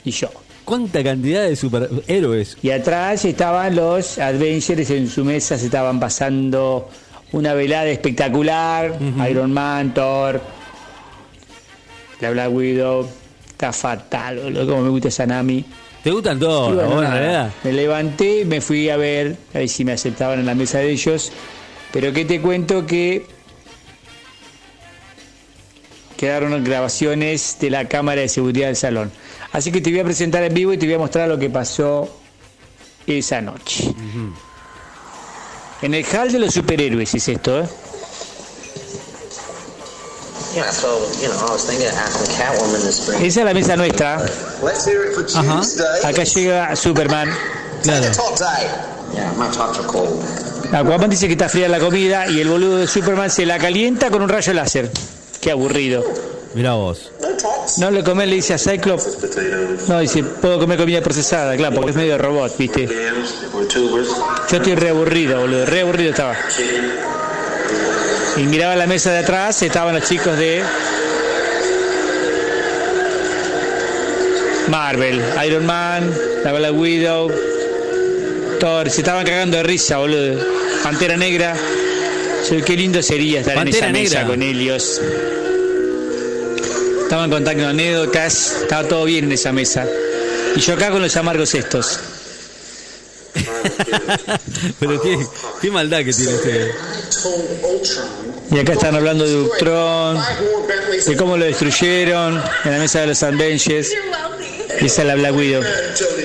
y 0.04 0.12
yo. 0.12 0.30
¿Cuánta 0.66 1.04
cantidad 1.04 1.44
de 1.48 1.56
superhéroes? 1.56 2.58
Y 2.62 2.70
atrás 2.70 3.26
estaban 3.26 3.76
los 3.76 4.20
Adventures, 4.20 4.90
en 4.92 5.10
su 5.10 5.26
mesa 5.26 5.58
se 5.58 5.66
estaban 5.66 6.00
pasando 6.00 6.90
una 7.32 7.54
velada 7.56 7.88
espectacular, 7.88 9.00
Iron 9.30 9.52
Man, 9.52 9.94
Thor, 9.96 10.40
la 12.20 12.32
Black 12.32 12.52
Widow, 12.52 13.10
está 13.50 13.72
fatal, 13.74 14.40
boludo, 14.40 14.68
como 14.68 14.82
me 14.84 14.90
gusta 14.90 15.08
esa 15.08 15.26
Nami. 15.26 15.66
¿Te 16.04 16.12
gustan 16.12 16.40
todos? 16.40 16.76
Bueno, 16.76 17.52
me 17.64 17.74
levanté, 17.74 18.46
me 18.46 18.62
fui 18.62 18.90
a 18.90 18.98
ver, 18.98 19.36
a 19.54 19.60
ver 19.60 19.70
si 19.70 19.84
me 19.84 19.92
aceptaban 19.92 20.40
en 20.40 20.46
la 20.46 20.56
mesa 20.56 20.80
de 20.80 20.92
ellos, 20.92 21.32
pero 21.92 22.14
que 22.14 22.24
te 22.24 22.40
cuento 22.40 22.86
que 22.86 23.26
quedaron 26.16 26.64
grabaciones 26.64 27.58
de 27.60 27.70
la 27.70 27.88
cámara 27.88 28.22
de 28.22 28.30
seguridad 28.30 28.68
del 28.68 28.76
salón. 28.76 29.12
Así 29.52 29.72
que 29.72 29.82
te 29.82 29.90
voy 29.90 30.00
a 30.00 30.04
presentar 30.04 30.44
en 30.44 30.54
vivo 30.54 30.74
y 30.74 30.78
te 30.78 30.86
voy 30.86 30.96
a 30.96 31.00
mostrar 31.00 31.28
lo 31.28 31.40
que 31.40 31.50
pasó 31.50 32.10
esa 33.08 33.42
noche. 33.42 33.94
En 35.82 35.94
el 35.94 36.06
hall 36.06 36.32
de 36.32 36.40
los 36.40 36.54
superhéroes 36.54 37.14
es 37.16 37.28
esto, 37.28 37.62
¿eh? 37.62 37.66
Esa 43.22 43.40
es 43.42 43.46
la 43.46 43.54
mesa 43.54 43.76
nuestra. 43.76 44.26
Ajá. 45.36 45.62
Acá 46.04 46.24
llega 46.24 46.76
Superman. 46.76 47.30
Claro. 47.84 48.08
Aquaman 50.72 51.10
dice 51.10 51.28
que 51.28 51.34
está 51.34 51.50
fría 51.50 51.68
la 51.68 51.80
comida 51.80 52.28
y 52.28 52.42
el 52.42 52.50
boludo 52.50 52.78
de 52.78 52.88
Superman 52.88 53.30
se 53.32 53.46
la 53.46 53.58
calienta 53.58 54.10
con 54.12 54.22
un 54.22 54.30
rayo 54.30 54.54
láser. 54.54 54.92
Qué 55.42 55.52
aburrido. 55.52 56.04
Mirá 56.54 56.74
vos. 56.74 57.12
No 57.78 57.92
le 57.92 58.04
comer, 58.04 58.28
le 58.28 58.36
dice 58.36 58.54
a 58.56 58.58
Cyclops. 58.58 59.18
No, 59.88 60.00
dice, 60.00 60.24
puedo 60.24 60.60
comer 60.60 60.78
comida 60.78 61.02
procesada, 61.02 61.56
claro, 61.56 61.76
porque 61.76 61.92
es 61.92 61.96
medio 61.96 62.18
robot, 62.18 62.58
¿viste? 62.58 62.88
Yo 64.50 64.58
estoy 64.58 64.76
re 64.76 64.90
aburrido, 64.90 65.40
boludo, 65.42 65.66
re 65.66 65.82
aburrido 65.82 66.10
estaba. 66.12 66.36
Y 68.40 68.44
miraba 68.44 68.74
la 68.78 68.88
mesa 68.88 69.12
de 69.12 69.18
atrás, 69.18 69.62
estaban 69.62 69.94
los 69.94 70.08
chicos 70.08 70.38
de 70.38 70.64
Marvel, 74.70 75.22
Iron 75.46 75.66
Man, 75.66 76.10
la 76.46 76.54
Black 76.54 76.74
Widow, 76.74 77.30
Thor, 78.62 78.90
se 78.90 79.02
estaban 79.02 79.26
cagando 79.26 79.58
de 79.58 79.64
risa, 79.64 79.98
boludo. 79.98 80.40
Pantera 80.84 81.18
Negra. 81.18 81.54
Qué 82.66 82.78
lindo 82.78 83.04
sería 83.04 83.42
estar 83.42 83.56
Pantera 83.56 83.90
en 83.90 83.96
esa 83.98 84.16
mesa 84.20 84.28
con 84.28 84.42
ellos. 84.42 85.02
Estaban 87.04 87.30
contando 87.30 87.68
anécdotas, 87.68 88.62
estaba 88.62 88.88
todo 88.88 89.04
bien 89.04 89.26
en 89.26 89.34
esa 89.34 89.52
mesa. 89.52 89.86
Y 90.56 90.62
yo 90.62 90.76
acá 90.76 90.92
con 90.92 91.02
los 91.02 91.14
amargos 91.18 91.54
estos. 91.56 92.00
Pero 94.80 95.02
qué, 95.02 95.20
qué 95.62 95.72
maldad 95.72 96.06
que 96.06 96.14
tiene 96.14 96.36
este. 96.36 96.89
Y 98.52 98.60
acá 98.60 98.74
están 98.74 98.96
hablando 98.96 99.26
de 99.28 99.36
Ultron, 99.36 100.20
de 101.06 101.16
cómo 101.18 101.38
lo 101.38 101.46
destruyeron 101.46 102.42
en 102.66 102.72
la 102.72 102.78
mesa 102.80 103.02
de 103.02 103.08
los 103.08 103.22
Avengers. 103.24 103.90
Y 104.82 104.86
esa 104.86 105.02
es 105.02 105.08
la 105.08 105.16
Black 105.16 105.36
Widow. 105.36 105.62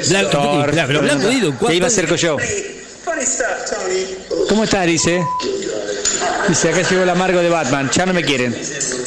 Black- 0.08 0.30
Thor. 0.30 0.70
Claro, 0.70 0.86
pero 0.88 1.00
Black 1.02 1.24
Widow, 1.24 1.54
Y 1.62 1.72
ahí 1.72 1.80
me 1.80 1.86
acerco 1.86 2.14
yo. 2.14 2.36
Funny 2.38 3.22
stuff, 3.26 3.46
Tony. 3.70 4.46
¿Cómo 4.48 4.64
estás? 4.64 4.86
Dice. 4.86 5.22
Dice, 6.48 6.68
acá 6.70 6.82
llegó 6.88 7.02
el 7.02 7.10
amargo 7.10 7.40
de 7.40 7.48
Batman. 7.48 7.90
Ya 7.94 8.06
no 8.06 8.12
me 8.14 8.22
quieren. 8.24 8.54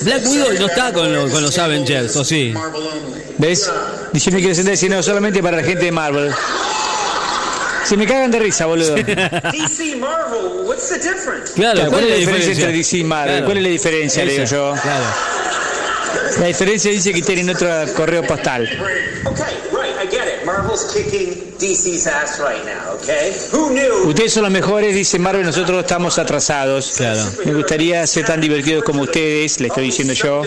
Black 0.01 0.25
Widow 0.27 0.53
no 0.59 0.67
está 0.67 0.91
con, 0.93 1.11
los- 1.13 1.31
con 1.31 1.41
los 1.43 1.57
Avengers, 1.57 2.15
¿o 2.15 2.23
sí? 2.23 2.53
¿Ves? 3.37 3.69
Dice, 4.13 4.31
me 4.31 4.39
quiere 4.39 4.55
sentar 4.55 4.73
y 4.73 4.77
dice, 4.77 4.89
no, 4.89 5.01
solamente 5.03 5.41
para 5.41 5.57
la 5.57 5.63
gente 5.63 5.85
de 5.85 5.91
Marvel. 5.91 6.31
Se 7.87 7.95
me 7.95 8.05
cagan 8.05 8.29
de 8.31 8.39
risa, 8.39 8.65
boludo. 8.65 8.95
DC 8.95 9.95
Marvel, 9.95 10.65
what's 10.65 10.89
the 10.89 10.97
difference? 10.97 11.53
Claro, 11.53 11.89
¿cuál 11.89 12.03
es 12.03 12.09
la 12.09 12.15
diferencia 12.17 12.51
entre 12.51 12.71
DC 12.73 12.97
y 12.97 13.03
Marvel? 13.05 13.29
Claro. 13.29 13.45
¿Cuál 13.45 13.57
es 13.57 13.63
la 13.63 13.69
diferencia, 13.69 14.25
le 14.25 14.31
digo 14.33 14.43
yo? 14.43 14.73
Claro. 14.81 15.05
La 16.39 16.47
diferencia 16.47 16.91
dice 16.91 17.13
que 17.13 17.21
tienen 17.21 17.49
otro 17.49 17.69
correo 17.95 18.23
postal. 18.23 18.63
Okay, 19.25 19.45
right, 19.71 19.95
I 20.03 20.07
get 20.09 20.27
it. 20.27 20.45
Marvel's 20.45 20.91
kicking 20.93 21.53
DC's 21.59 22.07
ass 22.07 22.39
right 22.39 22.63
now, 22.65 22.95
okay? 22.95 23.33
Who 23.53 23.69
knew? 23.69 24.09
Ustedes 24.09 24.33
son 24.33 24.43
los 24.43 24.51
mejores, 24.51 24.93
dice 24.93 25.17
Marvel, 25.17 25.45
nosotros 25.45 25.79
estamos 25.79 26.19
atrasados. 26.19 26.93
Claro. 26.97 27.23
Me 27.45 27.53
gustaría 27.53 28.05
ser 28.05 28.25
tan 28.25 28.41
divertidos 28.41 28.83
como 28.83 29.03
ustedes, 29.03 29.61
le 29.61 29.67
estoy 29.69 29.85
diciendo 29.85 30.13
yo. 30.13 30.41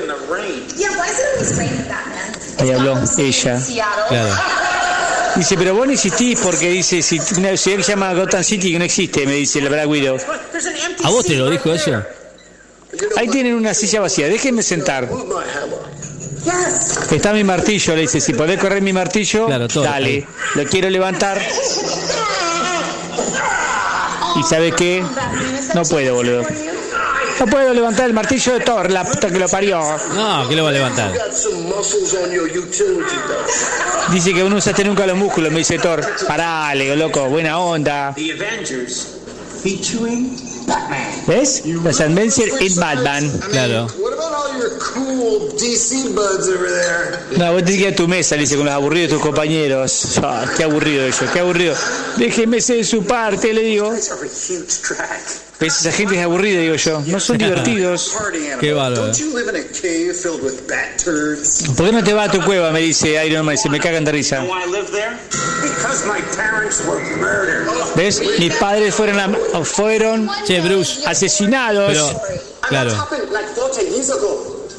Batman? 1.89 2.33
Ahí 2.59 2.71
habló 2.71 3.03
ella. 3.17 3.59
Claro. 4.09 4.60
Dice, 5.41 5.57
pero 5.57 5.75
vos 5.75 5.87
no 5.87 5.95
existís 5.95 6.39
porque 6.39 6.69
dice, 6.69 7.01
si 7.01 7.19
una 7.39 7.57
ciudad 7.57 7.79
que 7.79 7.83
se 7.83 7.93
llama 7.93 8.13
Gotham 8.13 8.45
City 8.45 8.73
que 8.73 8.79
no 8.79 8.85
existe, 8.85 9.25
me 9.25 9.33
dice 9.33 9.63
la 9.63 9.71
Black 9.71 9.89
Widow. 9.89 10.19
¿A 11.03 11.09
vos 11.09 11.25
te 11.25 11.35
lo 11.35 11.49
dijo 11.49 11.73
eso? 11.73 12.03
Ahí 13.17 13.27
tienen 13.29 13.55
una 13.55 13.73
silla 13.73 14.03
vacía, 14.03 14.29
déjenme 14.29 14.63
sentar. 14.63 15.09
Está 17.11 17.33
mi 17.33 17.43
martillo, 17.43 17.95
le 17.95 18.03
dice, 18.03 18.21
si 18.21 18.35
podés 18.35 18.61
correr 18.61 18.83
mi 18.83 18.93
martillo, 18.93 19.47
Claro, 19.47 19.67
todo, 19.67 19.83
dale. 19.83 20.27
Lo 20.57 20.65
quiero 20.67 20.91
levantar. 20.91 21.41
¿Y 24.37 24.43
sabe 24.43 24.73
qué? 24.73 25.03
No 25.75 25.85
puedo, 25.85 26.17
boludo. 26.17 26.45
No 27.41 27.47
puedo 27.47 27.73
levantar 27.73 28.05
el 28.07 28.13
martillo 28.13 28.53
de 28.53 28.61
Thor, 28.61 28.91
la 28.91 29.03
puta 29.03 29.31
que 29.31 29.39
lo 29.39 29.49
parió. 29.49 29.81
No, 30.15 30.47
que 30.47 30.55
lo 30.55 30.65
va 30.65 30.69
a 30.69 30.73
levantar. 30.73 31.11
Dice 34.13 34.35
que 34.35 34.45
no 34.45 34.57
usaste 34.57 34.85
nunca 34.85 35.07
los 35.07 35.17
músculos, 35.17 35.51
me 35.51 35.61
dice 35.61 35.79
Thor. 35.79 36.07
Parale, 36.29 36.95
loco, 36.97 37.31
buena 37.31 37.59
onda. 37.59 38.15
¿Ves? 41.27 41.63
Los 41.65 42.01
Avengers 42.01 42.61
y 42.61 42.75
Batman. 42.79 43.41
Claro. 43.51 43.87
No, 47.39 47.53
vos 47.53 47.65
tenés 47.65 47.77
que 47.77 47.83
ir 47.83 47.89
a 47.89 47.97
tu 47.97 48.07
mesa, 48.07 48.35
le 48.35 48.43
dice, 48.43 48.57
con 48.57 48.67
los 48.67 48.75
aburridos 48.75 49.11
de 49.11 49.17
tus 49.17 49.25
compañeros. 49.25 50.19
Ah, 50.23 50.45
qué 50.57 50.65
aburrido 50.65 51.05
ellos, 51.05 51.25
qué 51.33 51.41
aburrido. 51.41 51.75
Déjeme 52.17 52.61
ser 52.61 52.85
su 52.85 53.03
parte, 53.05 53.55
le 53.55 53.63
digo. 53.63 53.95
¿Ves? 55.61 55.81
Esa 55.81 55.93
gente 55.93 56.17
es 56.19 56.25
aburrida, 56.25 56.61
digo 56.61 56.75
yo. 56.77 57.03
No 57.07 57.21
son 57.21 57.37
divertidos. 57.39 58.17
Qué 58.61 58.73
bárbaro. 58.73 59.13
¿Por 61.77 61.87
qué 61.87 61.93
no 61.93 62.03
te 62.05 62.13
vas 62.15 62.29
a 62.29 62.33
tu 62.33 62.41
cueva? 62.45 62.71
Me 62.71 62.81
dice 62.81 63.25
Iron 63.27 63.45
Man, 63.47 63.59
se 63.59 63.69
me 63.69 63.79
cagan 63.79 64.05
de 64.05 64.13
risa. 64.13 64.43
Why 64.43 64.63
I 64.67 64.71
live 64.71 64.91
there? 64.91 65.19
Because 65.63 66.07
my 66.07 66.21
parents 66.37 66.83
were 66.87 67.01
murdered. 67.17 67.67
¿Ves? 67.95 68.23
Mis 68.39 68.55
padres 68.55 68.95
fueron, 68.95 69.19
a- 69.21 69.65
fueron 69.65 70.29
Che, 70.47 70.61
Bruce. 70.63 71.03
asesinados. 71.07 71.89
Pero, 71.93 72.21
claro. 72.69 72.91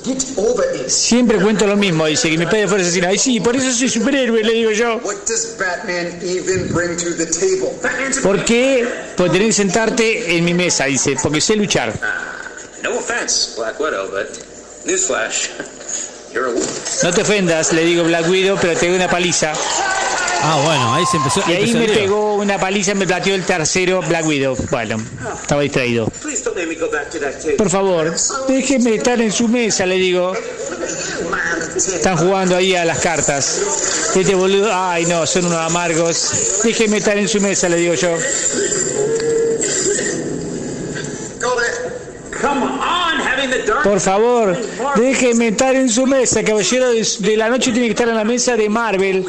Happened 0.05 0.21
like 0.21 0.35
40 0.35 0.37
years 0.37 0.37
ago. 0.37 0.37
Get 0.37 0.37
over 0.37 0.63
it. 0.75 0.89
Siempre 0.89 1.37
cuento 1.39 1.67
lo 1.67 1.75
mismo, 1.77 2.05
dice 2.05 2.29
que 2.29 2.37
mis 2.37 2.47
padres 2.47 2.69
fueron 2.69 2.85
asesinados. 2.85 3.15
Y 3.15 3.19
sí, 3.19 3.39
por 3.39 3.55
eso 3.55 3.71
soy 3.71 3.89
superhéroe, 3.89 4.43
le 4.43 4.53
digo 4.53 4.71
yo. 4.71 4.97
What 5.03 5.25
does 5.27 5.57
Batman 5.57 6.19
even 6.23 6.73
bring 6.73 6.97
to 6.97 7.15
the 7.15 7.25
table? 7.25 7.73
Batman's 7.81 8.17
a 8.17 8.21
¿Por 8.21 8.45
qué? 8.45 8.87
Porque 9.15 9.33
tenés 9.33 9.47
que 9.47 9.53
sentarte 9.53 10.37
en 10.37 10.45
mi 10.45 10.53
mesa, 10.53 10.85
dice, 10.85 11.15
porque 11.21 11.41
sé 11.41 11.55
luchar. 11.55 11.93
No 12.83 12.97
offense, 12.97 13.55
Black 13.57 13.79
Widow, 13.79 14.09
but 14.09 14.27
newsflash, 14.85 15.49
you're 16.33 16.47
a 16.47 16.51
woman. 16.51 16.67
No 17.03 17.11
te 17.11 17.21
ofendas, 17.21 17.73
le 17.73 17.83
digo 17.85 18.03
Black 18.03 18.27
Widow, 18.27 18.57
pero 18.59 18.77
te 18.77 18.87
doy 18.87 18.95
una 18.95 19.09
paliza. 19.09 19.53
Ah, 20.43 20.61
bueno, 20.65 20.93
ahí 20.93 21.05
se 21.05 21.17
empezó. 21.17 21.41
Y 21.47 21.53
ahí 21.53 21.69
empezó 21.71 21.77
me 21.79 21.87
pegó 21.87 22.35
una 22.35 22.57
paliza, 22.59 22.93
me 22.95 23.05
plateó 23.05 23.35
el 23.35 23.45
tercero 23.45 24.01
Black 24.01 24.25
Widow. 24.25 24.57
Bueno, 24.71 24.97
estaba 25.39 25.61
distraído. 25.61 26.11
Por 27.57 27.69
favor, 27.69 28.13
déjeme 28.47 28.95
estar 28.95 29.21
en 29.21 29.31
su 29.31 29.47
mesa, 29.47 29.85
le 29.85 29.95
digo. 29.95 30.33
Están 31.75 32.17
jugando 32.17 32.55
ahí 32.55 32.75
a 32.75 32.85
las 32.85 32.99
cartas. 32.99 34.11
Este 34.15 34.35
boludo, 34.35 34.69
ay 34.73 35.05
no, 35.05 35.25
son 35.25 35.45
unos 35.45 35.59
amargos. 35.59 36.61
Déjeme 36.63 36.97
estar 36.97 37.17
en 37.17 37.27
su 37.27 37.39
mesa, 37.39 37.69
le 37.69 37.77
digo 37.77 37.93
yo. 37.93 38.17
Por 43.83 43.99
favor, 43.99 44.57
déjeme 44.95 45.49
estar 45.49 45.75
en 45.75 45.89
su 45.89 46.05
mesa. 46.05 46.43
Caballero 46.43 46.91
de, 46.91 47.07
de 47.19 47.37
la 47.37 47.49
noche 47.49 47.71
tiene 47.71 47.87
que 47.87 47.91
estar 47.91 48.07
en 48.09 48.15
la 48.15 48.23
mesa 48.23 48.55
de 48.55 48.69
Marvel. 48.69 49.25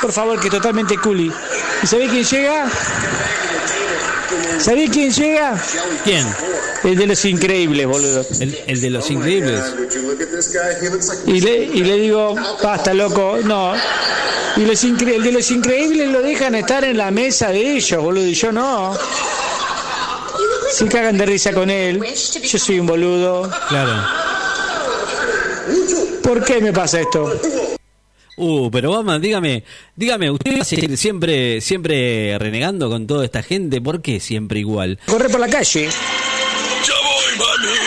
Por 0.00 0.12
favor, 0.12 0.40
que 0.40 0.48
totalmente 0.50 0.96
culi. 0.98 1.30
¿Y 1.82 1.86
sabe 1.86 2.08
quién 2.08 2.24
llega? 2.24 2.66
¿Sabe 4.58 4.88
quién 4.88 5.10
llega? 5.12 5.62
¿Quién? 6.04 6.26
El 6.84 6.96
de 6.96 7.06
los 7.06 7.24
increíbles, 7.24 7.86
boludo. 7.86 8.24
El, 8.40 8.58
el 8.66 8.80
de 8.80 8.90
los 8.90 9.10
increíbles. 9.10 9.60
Y 11.26 11.40
le, 11.40 11.56
y 11.64 11.84
le 11.84 11.94
digo, 11.98 12.34
basta, 12.62 12.94
loco, 12.94 13.38
no. 13.44 13.74
Y 14.56 14.60
los 14.64 14.82
incre- 14.84 15.14
el 15.16 15.22
de 15.22 15.32
los 15.32 15.50
increíbles 15.50 16.08
lo 16.10 16.20
dejan 16.22 16.54
estar 16.54 16.84
en 16.84 16.96
la 16.96 17.10
mesa 17.10 17.48
de 17.48 17.76
ellos, 17.76 18.02
boludo, 18.02 18.26
y 18.26 18.34
yo 18.34 18.50
no. 18.52 18.96
Se 20.72 20.86
cagan 20.88 21.18
de 21.18 21.26
risa 21.26 21.52
con 21.52 21.68
él. 21.70 22.02
Yo 22.42 22.58
soy 22.58 22.80
un 22.80 22.86
boludo. 22.86 23.50
Claro. 23.68 23.92
¿Por 26.22 26.42
qué 26.44 26.60
me 26.60 26.72
pasa 26.72 27.00
esto? 27.00 27.32
Uh, 28.36 28.70
pero 28.70 28.92
Batman, 28.92 29.20
dígame, 29.20 29.62
dígame, 29.94 30.30
¿usted 30.30 30.56
va 30.56 30.62
a 30.62 30.64
seguir 30.64 30.96
siempre, 30.96 31.60
siempre 31.60 32.38
renegando 32.38 32.88
con 32.88 33.06
toda 33.06 33.24
esta 33.24 33.42
gente? 33.42 33.80
¿Por 33.80 34.00
qué 34.00 34.20
siempre 34.20 34.60
igual? 34.60 34.98
Corre 35.06 35.28
por 35.28 35.40
la 35.40 35.48
calle. 35.48 35.88
¡Ya 35.88 36.94
voy, 36.94 37.38
mami! 37.38 37.78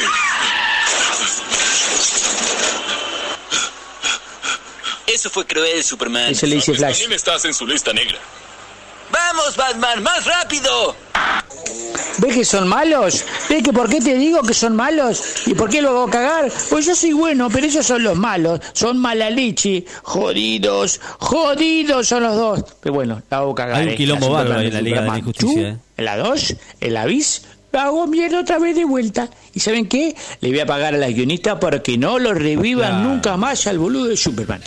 Eso 5.07 5.29
fue 5.29 5.45
cruel, 5.45 5.83
Superman. 5.83 6.31
Eso 6.31 6.45
le 6.45 6.55
dice 6.55 6.73
Flash. 6.73 6.99
También 6.99 7.13
estás 7.13 7.45
en 7.45 7.53
su 7.53 7.65
lista 7.65 7.91
negra. 7.93 8.19
¡Vamos, 9.11 9.55
Batman! 9.55 10.03
¡Más 10.03 10.25
rápido! 10.25 10.95
¿Ves 12.17 12.33
que 12.33 12.45
son 12.45 12.67
malos? 12.67 13.25
¿Ves 13.49 13.61
que 13.61 13.73
por 13.73 13.89
qué 13.89 13.99
te 13.99 14.15
digo 14.17 14.41
que 14.41 14.53
son 14.53 14.75
malos? 14.75 15.21
¿Y 15.47 15.53
por 15.53 15.69
qué 15.69 15.81
lo 15.81 15.89
hago 15.89 16.07
cagar? 16.09 16.49
Pues 16.69 16.85
yo 16.85 16.95
soy 16.95 17.11
bueno, 17.11 17.49
pero 17.49 17.65
ellos 17.65 17.85
son 17.85 18.03
los 18.03 18.15
malos. 18.17 18.61
Son 18.73 18.97
malalichi. 18.97 19.85
Jodidos. 20.03 21.01
Jodidos 21.19 22.07
son 22.07 22.23
los 22.23 22.35
dos. 22.35 22.63
Pero 22.81 22.95
bueno, 22.95 23.21
la 23.29 23.37
hago 23.37 23.53
cagar. 23.53 23.75
Hay 23.77 23.87
un 23.87 23.93
eh. 23.93 23.95
quilombo 23.95 24.27
La 24.27 24.33
bárbaro 24.33 24.61
en 24.61 24.73
la 24.73 24.81
Liga 24.81 25.01
de 25.01 25.07
la. 25.09 25.17
Injusticia, 25.17 25.69
eh. 25.69 25.77
En 25.97 26.05
la 26.05 26.17
2, 26.17 26.55
en 26.81 26.93
la 26.93 27.05
bis, 27.05 27.41
lo 27.71 27.79
hago 27.79 28.07
mierda 28.07 28.39
otra 28.39 28.59
vez 28.59 28.75
de 28.75 28.85
vuelta. 28.85 29.29
¿Y 29.53 29.59
saben 29.59 29.87
qué? 29.87 30.15
Le 30.39 30.49
voy 30.49 30.59
a 30.59 30.65
pagar 30.65 30.93
a 30.93 30.97
la 30.97 31.09
guionista 31.09 31.59
para 31.59 31.81
que 31.83 31.97
no 31.97 32.17
lo 32.19 32.33
revivan 32.33 32.91
Claro. 32.91 33.09
nunca 33.09 33.37
más 33.37 33.67
al 33.67 33.77
boludo 33.79 34.05
de 34.05 34.17
Superman. 34.17 34.61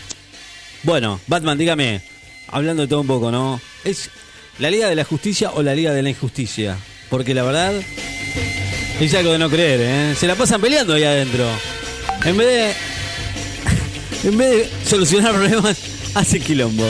Bueno, 0.83 1.19
Batman, 1.27 1.57
dígame, 1.59 2.03
hablando 2.49 2.83
de 2.83 2.89
todo 2.89 3.01
un 3.01 3.07
poco, 3.07 3.31
¿no? 3.31 3.61
¿Es 3.85 4.11
la 4.59 4.71
Liga 4.71 4.89
de 4.89 4.95
la 4.95 5.05
Justicia 5.05 5.51
o 5.53 5.63
la 5.63 5.75
Liga 5.75 5.93
de 5.93 6.03
la 6.03 6.11
Injusticia? 6.11 6.77
Porque 7.09 7.35
la 7.35 7.43
verdad 7.43 7.73
es 9.01 9.15
algo 9.15 9.33
de 9.33 9.39
no 9.39 9.49
creer, 9.49 9.81
¿eh? 9.81 10.15
Se 10.19 10.27
la 10.27 10.35
pasan 10.35 10.61
peleando 10.61 10.95
ahí 10.95 11.05
adentro. 11.05 11.49
En 12.25 12.37
vez 12.37 12.47
de. 12.47 12.89
En 14.29 14.37
vez 14.37 14.51
de 14.51 14.69
solucionar 14.85 15.33
problemas, 15.33 15.79
hace 16.15 16.41
quilombo. 16.41 16.85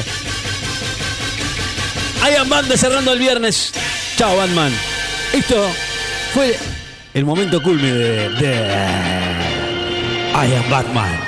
I 2.22 2.34
am 2.36 2.48
Batman 2.48 2.78
cerrando 2.78 3.12
el 3.12 3.18
viernes. 3.18 3.72
Chao, 4.16 4.36
Batman. 4.36 4.72
Esto 5.32 5.70
fue 6.32 6.56
el 7.14 7.24
momento 7.24 7.62
culme 7.62 7.92
de. 7.92 8.28
de 8.30 8.54
I 10.32 10.54
am 10.54 10.70
Batman. 10.70 11.27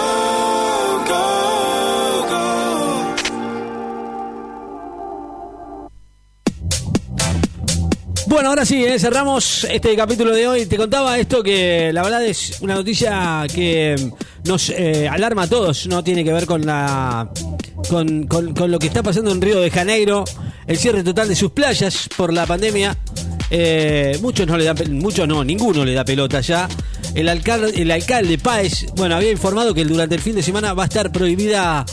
Bueno, 8.31 8.47
ahora 8.47 8.65
sí, 8.65 8.81
eh, 8.85 8.97
cerramos 8.97 9.65
este 9.65 9.93
capítulo 9.93 10.31
de 10.33 10.47
hoy. 10.47 10.65
Te 10.65 10.77
contaba 10.77 11.19
esto 11.19 11.43
que 11.43 11.91
la 11.91 12.01
verdad 12.01 12.25
es 12.25 12.61
una 12.61 12.75
noticia 12.75 13.45
que 13.53 13.95
nos 14.45 14.69
eh, 14.69 15.09
alarma 15.09 15.43
a 15.43 15.47
todos. 15.47 15.85
No 15.87 16.01
tiene 16.01 16.23
que 16.23 16.31
ver 16.31 16.45
con 16.45 16.65
la 16.65 17.29
con, 17.89 18.27
con- 18.27 18.53
lo 18.71 18.79
que 18.79 18.87
está 18.87 19.03
pasando 19.03 19.31
en 19.33 19.41
Río 19.41 19.59
de 19.59 19.69
Janeiro, 19.69 20.23
el 20.65 20.77
cierre 20.77 21.03
total 21.03 21.27
de 21.27 21.35
sus 21.35 21.51
playas 21.51 22.07
por 22.15 22.31
la 22.31 22.45
pandemia. 22.45 22.95
Eh, 23.49 24.17
muchos 24.21 24.47
no 24.47 24.57
le 24.57 24.71
pel- 24.73 24.91
muchos 24.91 25.27
no, 25.27 25.43
ninguno 25.43 25.83
le 25.83 25.93
da 25.93 26.05
pelota 26.05 26.39
ya. 26.39 26.69
El 27.13 27.27
alcalde, 27.27 27.81
el 27.81 27.91
alcalde 27.91 28.37
Páez, 28.37 28.85
bueno, 28.95 29.17
había 29.17 29.31
informado 29.31 29.73
que 29.73 29.83
durante 29.83 30.15
el 30.15 30.21
fin 30.21 30.35
de 30.35 30.41
semana 30.41 30.73
va 30.73 30.83
a 30.83 30.85
estar 30.87 31.11
prohibida 31.11 31.85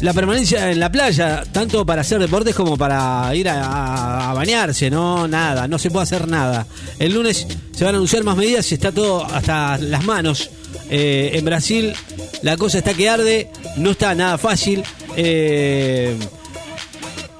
la 0.00 0.12
permanencia 0.12 0.70
en 0.70 0.78
la 0.78 0.92
playa, 0.92 1.44
tanto 1.50 1.86
para 1.86 2.02
hacer 2.02 2.18
deportes 2.18 2.54
como 2.54 2.76
para 2.76 3.34
ir 3.34 3.48
a, 3.48 4.32
bañarse, 4.34 4.90
no 4.90 5.26
nada, 5.26 5.66
no 5.66 5.78
se 5.78 5.90
puede 5.90 6.04
hacer 6.04 6.28
nada. 6.28 6.66
El 6.98 7.14
lunes 7.14 7.46
se 7.72 7.84
van 7.84 7.94
a 7.94 7.98
anunciar 7.98 8.22
más 8.22 8.36
medidas, 8.36 8.70
está 8.70 8.92
todo 8.92 9.24
hasta 9.24 9.78
las 9.78 10.04
manos. 10.04 10.50
Eh, 10.90 11.30
en 11.34 11.44
Brasil 11.44 11.94
la 12.42 12.56
cosa 12.56 12.78
está 12.78 12.94
que 12.94 13.08
arde, 13.08 13.50
no 13.76 13.92
está 13.92 14.14
nada 14.14 14.36
fácil. 14.36 14.84
Eh, 15.16 16.16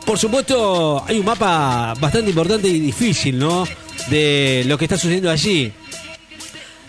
por 0.06 0.18
supuesto, 0.18 1.04
hay 1.06 1.18
un 1.18 1.26
mapa 1.26 1.94
bastante 2.00 2.30
importante 2.30 2.68
y 2.68 2.80
difícil, 2.80 3.38
¿no? 3.38 3.66
De 4.08 4.62
lo 4.66 4.78
que 4.78 4.86
está 4.86 4.96
sucediendo 4.96 5.30
allí. 5.30 5.72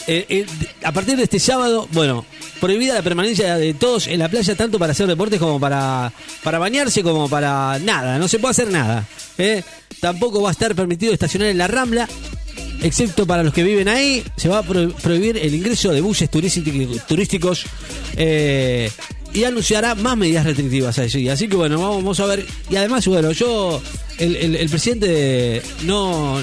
Eh, 0.07 0.45
a 0.83 0.91
partir 0.93 1.17
de 1.17 1.23
este 1.23 1.39
sábado, 1.39 1.89
bueno, 1.91 2.25
prohibida 2.59 2.93
la 2.95 3.01
permanencia 3.01 3.55
de 3.57 3.73
todos 3.73 4.07
en 4.07 4.19
la 4.19 4.29
playa, 4.29 4.55
tanto 4.55 4.79
para 4.79 4.91
hacer 4.91 5.07
deportes 5.07 5.39
como 5.39 5.59
para, 5.59 6.11
para 6.43 6.59
bañarse, 6.59 7.03
como 7.03 7.29
para 7.29 7.79
nada, 7.79 8.17
no 8.17 8.27
se 8.27 8.39
puede 8.39 8.51
hacer 8.51 8.69
nada. 8.71 9.07
¿eh? 9.37 9.63
Tampoco 9.99 10.41
va 10.41 10.49
a 10.49 10.51
estar 10.51 10.73
permitido 10.75 11.13
estacionar 11.13 11.47
en 11.49 11.57
la 11.57 11.67
Rambla, 11.67 12.07
excepto 12.81 13.25
para 13.25 13.43
los 13.43 13.53
que 13.53 13.63
viven 13.63 13.87
ahí. 13.87 14.23
Se 14.35 14.49
va 14.49 14.59
a 14.59 14.63
pro- 14.63 14.89
prohibir 15.01 15.37
el 15.37 15.53
ingreso 15.55 15.91
de 15.91 16.01
buses 16.01 16.29
turísti- 16.29 17.01
turísticos 17.07 17.65
eh, 18.15 18.91
y 19.33 19.43
anunciará 19.43 19.95
más 19.95 20.17
medidas 20.17 20.45
restrictivas 20.45 20.97
allí. 20.99 21.29
Así 21.29 21.47
que 21.47 21.55
bueno, 21.55 21.79
vamos 21.79 22.19
a 22.19 22.25
ver. 22.25 22.45
Y 22.69 22.75
además, 22.75 23.05
bueno, 23.07 23.31
yo, 23.31 23.81
el, 24.19 24.35
el- 24.35 24.55
el 24.55 24.69
presidente 24.69 25.61
no, 25.85 26.41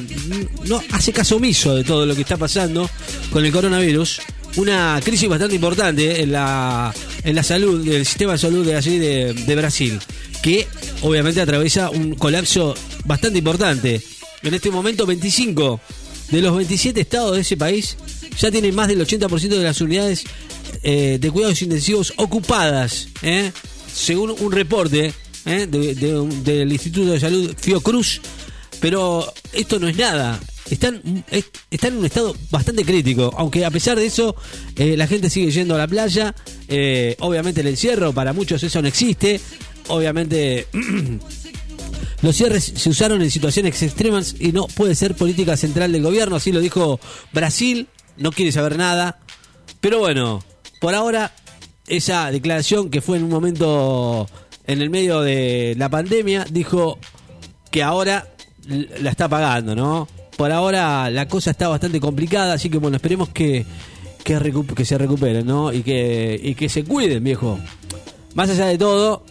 no 0.66 0.82
hace 0.92 1.12
caso 1.12 1.36
omiso 1.36 1.74
de 1.74 1.84
todo 1.84 2.06
lo 2.06 2.14
que 2.14 2.22
está 2.22 2.36
pasando 2.36 2.88
con 3.32 3.44
el 3.44 3.52
coronavirus. 3.52 4.20
Una 4.56 5.00
crisis 5.04 5.28
bastante 5.28 5.56
importante 5.56 6.22
en 6.22 6.30
la, 6.32 6.94
en 7.24 7.34
la 7.34 7.42
salud, 7.42 7.84
del 7.84 8.06
sistema 8.06 8.32
de 8.32 8.38
salud 8.38 8.64
de 8.64 8.76
allí 8.76 8.98
de, 8.98 9.34
de 9.34 9.56
Brasil, 9.56 9.98
que 10.42 10.66
obviamente 11.02 11.40
atraviesa 11.40 11.90
un 11.90 12.14
colapso 12.14 12.74
bastante 13.04 13.38
importante. 13.38 14.00
En 14.42 14.54
este 14.54 14.70
momento, 14.70 15.06
25 15.06 15.80
de 16.30 16.40
los 16.40 16.56
27 16.56 17.00
estados 17.00 17.34
de 17.34 17.40
ese 17.40 17.56
país 17.56 17.96
ya 18.38 18.50
tienen 18.50 18.74
más 18.74 18.88
del 18.88 19.00
80% 19.04 19.48
de 19.48 19.62
las 19.62 19.80
unidades 19.80 20.24
eh, 20.82 21.18
de 21.20 21.30
cuidados 21.30 21.60
intensivos 21.62 22.12
ocupadas, 22.16 23.08
¿eh? 23.22 23.50
según 23.92 24.34
un 24.38 24.52
reporte 24.52 25.12
¿eh? 25.46 25.66
de- 25.66 25.94
de 25.94 26.28
del 26.44 26.72
Instituto 26.72 27.10
de 27.12 27.20
Salud 27.20 27.54
Fiocruz. 27.58 28.20
Pero 28.80 29.32
esto 29.52 29.78
no 29.80 29.88
es 29.88 29.96
nada. 29.96 30.38
Están, 30.70 31.24
es- 31.30 31.50
están 31.70 31.92
en 31.92 31.98
un 31.98 32.04
estado 32.06 32.34
bastante 32.50 32.84
crítico, 32.84 33.32
aunque 33.36 33.64
a 33.64 33.70
pesar 33.70 33.98
de 33.98 34.06
eso, 34.06 34.34
eh, 34.76 34.96
la 34.96 35.06
gente 35.06 35.28
sigue 35.30 35.50
yendo 35.50 35.74
a 35.74 35.78
la 35.78 35.86
playa. 35.88 36.34
eh, 36.68 37.16
obviamente 37.20 37.60
el 37.60 37.66
encierro, 37.68 38.12
para 38.12 38.32
muchos 38.32 38.62
eso 38.62 38.80
no 38.80 38.88
existe. 38.88 39.40
Obviamente 39.88 40.66
Los 42.22 42.36
cierres 42.36 42.72
se 42.76 42.88
usaron 42.88 43.20
en 43.20 43.30
situaciones 43.30 43.82
extremas 43.82 44.34
y 44.40 44.52
no 44.52 44.66
puede 44.66 44.94
ser 44.94 45.14
política 45.14 45.56
central 45.58 45.92
del 45.92 46.02
gobierno, 46.02 46.36
así 46.36 46.52
lo 46.52 46.60
dijo 46.60 46.98
Brasil, 47.32 47.86
no 48.16 48.32
quiere 48.32 48.50
saber 48.50 48.78
nada. 48.78 49.18
Pero 49.80 49.98
bueno, 49.98 50.42
por 50.80 50.94
ahora 50.94 51.34
esa 51.86 52.30
declaración 52.30 52.88
que 52.88 53.02
fue 53.02 53.18
en 53.18 53.24
un 53.24 53.30
momento 53.30 54.26
en 54.66 54.80
el 54.80 54.88
medio 54.88 55.20
de 55.20 55.74
la 55.76 55.90
pandemia 55.90 56.46
dijo 56.50 56.98
que 57.70 57.82
ahora 57.82 58.26
la 58.66 59.10
está 59.10 59.28
pagando, 59.28 59.74
¿no? 59.74 60.08
Por 60.36 60.50
ahora 60.50 61.10
la 61.10 61.28
cosa 61.28 61.50
está 61.52 61.68
bastante 61.68 62.00
complicada, 62.00 62.54
así 62.54 62.68
que 62.68 62.78
bueno, 62.78 62.96
esperemos 62.96 63.28
que, 63.28 63.64
que, 64.24 64.84
se 64.84 64.98
recuperen, 64.98 65.46
¿no? 65.46 65.72
Y 65.72 65.82
que, 65.82 66.38
y 66.42 66.54
que 66.54 66.68
se 66.68 66.84
cuiden, 66.84 67.22
viejo. 67.22 67.58
Más 68.34 68.50
allá 68.50 68.66
de 68.66 68.78
todo, 68.78 69.24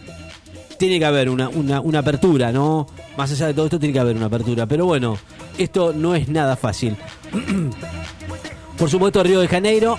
tiene 0.78 0.98
que 0.98 1.04
haber 1.04 1.28
una, 1.28 1.48
una, 1.48 1.80
una 1.80 1.98
apertura, 1.98 2.52
¿no? 2.52 2.86
Más 3.16 3.30
allá 3.32 3.48
de 3.48 3.54
todo 3.54 3.66
esto, 3.66 3.78
tiene 3.78 3.92
que 3.92 4.00
haber 4.00 4.16
una 4.16 4.26
apertura. 4.26 4.66
Pero 4.66 4.86
bueno, 4.86 5.18
esto 5.58 5.92
no 5.92 6.14
es 6.14 6.28
nada 6.28 6.56
fácil. 6.56 6.96
Por 8.78 8.90
supuesto, 8.90 9.22
Río 9.22 9.40
de 9.40 9.48
Janeiro, 9.48 9.98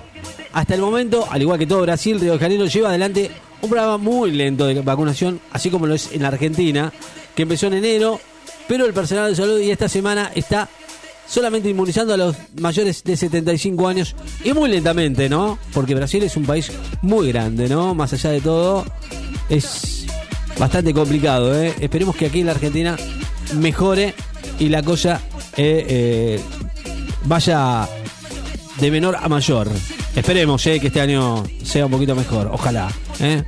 hasta 0.54 0.76
el 0.76 0.82
momento, 0.82 1.28
al 1.30 1.42
igual 1.42 1.60
que 1.60 1.68
todo 1.68 1.82
Brasil, 1.82 2.20
Río 2.20 2.34
de 2.34 2.40
Janeiro 2.40 2.66
lleva 2.66 2.90
adelante 2.90 3.30
un 3.62 3.70
programa 3.70 3.98
muy 3.98 4.32
lento 4.32 4.66
de 4.66 4.82
vacunación, 4.82 5.40
así 5.52 5.70
como 5.70 5.88
lo 5.88 5.96
es 5.96 6.12
en 6.14 6.26
Argentina, 6.26 6.92
que 7.36 7.44
empezó 7.44 7.68
en 7.68 7.76
enero, 7.76 8.20
pero 8.68 8.86
el 8.86 8.94
personal 8.94 9.30
de 9.30 9.36
salud 9.36 9.60
y 9.60 9.72
esta 9.72 9.88
semana 9.88 10.32
está 10.36 10.70
solamente 11.28 11.70
inmunizando 11.70 12.14
a 12.14 12.18
los 12.18 12.36
mayores 12.60 13.04
de 13.04 13.18
75 13.18 13.88
años 13.88 14.16
y 14.44 14.54
muy 14.54 14.70
lentamente, 14.70 15.30
¿no? 15.30 15.58
Porque 15.74 15.96
Brasil 15.96 16.24
es 16.24 16.38
un 16.38 16.46
país 16.46 16.72
muy 17.02 17.30
grande, 17.32 17.68
¿no? 17.68 17.94
Más 17.96 18.14
allá 18.14 18.32
de 18.32 18.42
todo, 18.42 18.86
es 19.50 20.06
bastante 20.58 20.94
complicado, 20.94 21.60
¿eh? 21.60 21.74
Esperemos 21.80 22.16
que 22.16 22.28
aquí 22.28 22.42
en 22.42 22.48
la 22.48 22.54
Argentina 22.54 22.96
mejore 23.58 24.14
y 24.60 24.70
la 24.70 24.84
cosa 24.84 25.22
eh, 25.58 25.86
eh, 25.88 26.40
vaya 27.26 27.88
de 28.80 28.92
menor 28.92 29.16
a 29.16 29.28
mayor. 29.30 29.70
Esperemos 30.16 30.66
eh, 30.68 30.80
que 30.80 30.88
este 30.88 31.02
año 31.02 31.44
sea 31.64 31.86
un 31.86 31.92
poquito 31.92 32.16
mejor, 32.16 32.50
ojalá. 32.52 32.90
¿eh? 33.20 33.44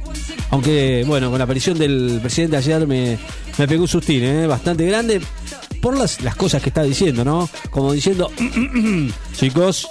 Aunque, 0.50 1.04
bueno, 1.08 1.30
con 1.30 1.38
la 1.38 1.46
aparición 1.46 1.78
del 1.78 2.20
presidente 2.22 2.58
ayer 2.58 2.86
me, 2.86 3.18
me 3.58 3.68
pegó 3.68 3.84
un 3.84 3.88
sustín, 3.88 4.24
¿eh? 4.24 4.48
bastante 4.48 4.86
grande, 4.86 5.22
por 5.82 5.98
las, 5.98 6.22
las 6.22 6.36
cosas 6.36 6.62
que 6.62 6.70
está 6.70 6.84
diciendo, 6.84 7.24
¿no? 7.24 7.50
Como 7.70 7.94
diciendo, 7.94 8.32
chicos, 9.34 9.88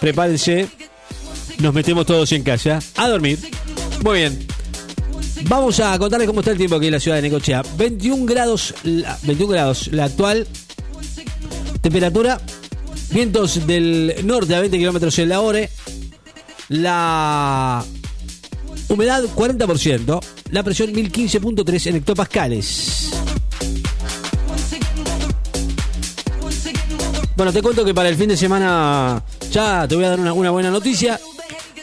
prepárense, 0.00 0.68
nos 1.58 1.74
metemos 1.74 2.06
todos 2.06 2.30
en 2.32 2.42
casa, 2.42 2.80
a 2.96 3.08
dormir. 3.08 3.38
Muy 4.02 4.18
bien. 4.18 4.46
Vamos 5.48 5.80
a 5.80 5.98
contarles 5.98 6.26
cómo 6.26 6.40
está 6.40 6.52
el 6.52 6.58
tiempo 6.58 6.76
aquí 6.76 6.86
en 6.86 6.92
la 6.92 7.00
ciudad 7.00 7.16
de 7.16 7.22
Necochea. 7.22 7.62
21 7.76 8.26
grados, 8.26 8.74
la, 8.82 9.18
21 9.22 9.52
grados 9.52 9.88
la 9.88 10.04
actual. 10.04 10.46
Temperatura, 11.80 12.40
vientos 13.10 13.66
del 13.66 14.14
norte 14.24 14.54
a 14.56 14.60
20 14.60 14.76
kilómetros 14.76 15.18
en 15.18 15.28
la 15.28 15.40
hora. 15.40 15.60
La 16.68 17.84
humedad 18.88 19.22
40%. 19.22 20.20
La 20.50 20.62
presión 20.62 20.92
1015.3 20.92 21.86
en 21.86 21.96
hectopascales. 21.96 23.15
Bueno, 27.36 27.52
te 27.52 27.60
cuento 27.60 27.84
que 27.84 27.92
para 27.92 28.08
el 28.08 28.16
fin 28.16 28.30
de 28.30 28.36
semana 28.36 29.22
ya 29.50 29.86
te 29.86 29.94
voy 29.94 30.04
a 30.06 30.10
dar 30.10 30.20
una, 30.20 30.50
buena 30.50 30.70
noticia. 30.70 31.20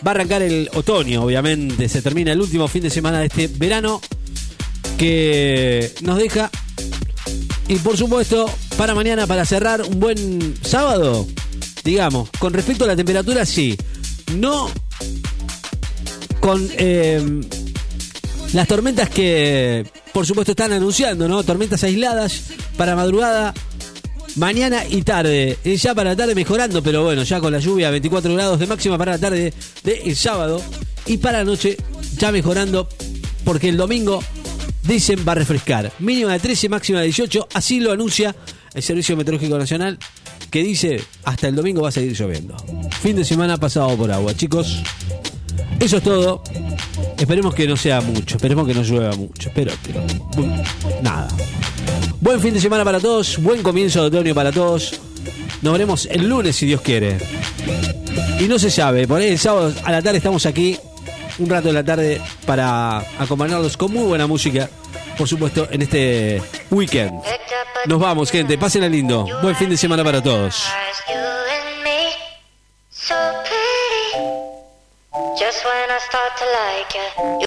Va 0.05 0.11
a 0.11 0.15
arrancar 0.15 0.41
el 0.41 0.67
otoño, 0.73 1.23
obviamente. 1.23 1.87
Se 1.87 2.01
termina 2.01 2.31
el 2.31 2.41
último 2.41 2.67
fin 2.67 2.81
de 2.81 2.89
semana 2.89 3.19
de 3.19 3.27
este 3.27 3.47
verano 3.47 4.01
que 4.97 5.93
nos 6.01 6.17
deja. 6.17 6.49
Y 7.67 7.75
por 7.75 7.95
supuesto, 7.97 8.49
para 8.77 8.95
mañana, 8.95 9.27
para 9.27 9.45
cerrar 9.45 9.83
un 9.83 9.99
buen 9.99 10.55
sábado, 10.63 11.27
digamos, 11.83 12.31
con 12.39 12.51
respecto 12.51 12.85
a 12.85 12.87
la 12.87 12.95
temperatura, 12.95 13.45
sí. 13.45 13.77
No 14.35 14.71
con 16.39 16.67
eh, 16.77 17.41
las 18.53 18.67
tormentas 18.67 19.07
que, 19.09 19.85
por 20.11 20.25
supuesto, 20.25 20.53
están 20.53 20.73
anunciando, 20.73 21.27
¿no? 21.27 21.43
Tormentas 21.43 21.83
aisladas 21.83 22.41
para 22.75 22.95
madrugada, 22.95 23.53
mañana 24.35 24.83
y 24.89 25.01
tarde. 25.01 25.57
Y 25.63 25.75
ya 25.75 25.93
para 25.93 26.11
la 26.11 26.15
tarde 26.15 26.35
mejorando, 26.35 26.81
pero 26.81 27.03
bueno, 27.03 27.23
ya 27.23 27.39
con 27.39 27.51
la 27.51 27.59
lluvia, 27.59 27.89
24 27.91 28.33
grados 28.33 28.59
de 28.59 28.67
máxima 28.67 28.97
para 28.97 29.13
la 29.13 29.17
tarde 29.19 29.53
del 29.83 30.15
sábado. 30.15 30.61
Y 31.05 31.17
para 31.17 31.39
la 31.39 31.43
noche, 31.43 31.77
ya 32.17 32.31
mejorando, 32.31 32.87
porque 33.43 33.69
el 33.69 33.77
domingo, 33.77 34.23
dicen, 34.83 35.25
va 35.27 35.33
a 35.33 35.35
refrescar. 35.35 35.91
Mínima 35.99 36.33
de 36.33 36.39
13, 36.39 36.69
máxima 36.69 36.99
de 36.99 37.05
18. 37.05 37.47
Así 37.53 37.79
lo 37.79 37.91
anuncia 37.91 38.35
el 38.73 38.81
Servicio 38.81 39.15
Meteorológico 39.15 39.57
Nacional, 39.57 39.97
que 40.49 40.63
dice, 40.63 41.01
hasta 41.23 41.47
el 41.47 41.55
domingo 41.55 41.81
va 41.81 41.89
a 41.89 41.91
seguir 41.91 42.13
lloviendo. 42.13 42.55
Fin 43.01 43.15
de 43.15 43.25
semana 43.25 43.57
pasado 43.57 43.95
por 43.97 44.11
agua, 44.11 44.35
chicos. 44.35 44.81
Eso 45.79 45.97
es 45.97 46.03
todo. 46.03 46.43
Esperemos 47.17 47.53
que 47.53 47.67
no 47.67 47.77
sea 47.77 48.01
mucho, 48.01 48.37
esperemos 48.37 48.67
que 48.67 48.73
no 48.73 48.83
llueva 48.83 49.15
mucho. 49.15 49.51
Pero, 49.53 49.71
pero, 49.85 50.03
nada. 51.01 51.27
Buen 52.23 52.39
fin 52.39 52.53
de 52.53 52.61
semana 52.61 52.85
para 52.85 53.01
todos, 53.01 53.37
buen 53.37 53.61
comienzo 53.61 53.99
de 53.99 54.07
otoño 54.07 54.33
para 54.33 54.49
todos. 54.49 54.97
Nos 55.61 55.73
veremos 55.73 56.05
el 56.05 56.29
lunes 56.29 56.55
si 56.55 56.65
Dios 56.65 56.79
quiere. 56.79 57.17
Y 58.39 58.45
no 58.45 58.57
se 58.57 58.71
sabe, 58.71 59.05
por 59.05 59.19
ahí 59.19 59.31
el 59.31 59.37
sábado 59.37 59.73
a 59.83 59.91
la 59.91 60.01
tarde 60.01 60.19
estamos 60.19 60.45
aquí, 60.45 60.79
un 61.37 61.49
rato 61.49 61.67
de 61.67 61.73
la 61.73 61.83
tarde, 61.83 62.21
para 62.45 62.99
acompañarlos 63.19 63.75
con 63.75 63.91
muy 63.91 64.05
buena 64.05 64.25
música, 64.25 64.69
por 65.17 65.27
supuesto, 65.27 65.67
en 65.69 65.81
este 65.81 66.41
weekend. 66.71 67.11
Nos 67.87 67.99
vamos, 67.99 68.31
gente, 68.31 68.57
pásenla 68.57 68.87
lindo. 68.87 69.27
Buen 69.41 69.57
fin 69.57 69.69
de 69.69 69.75
semana 69.75 70.01
para 70.01 70.23
todos. 70.23 70.63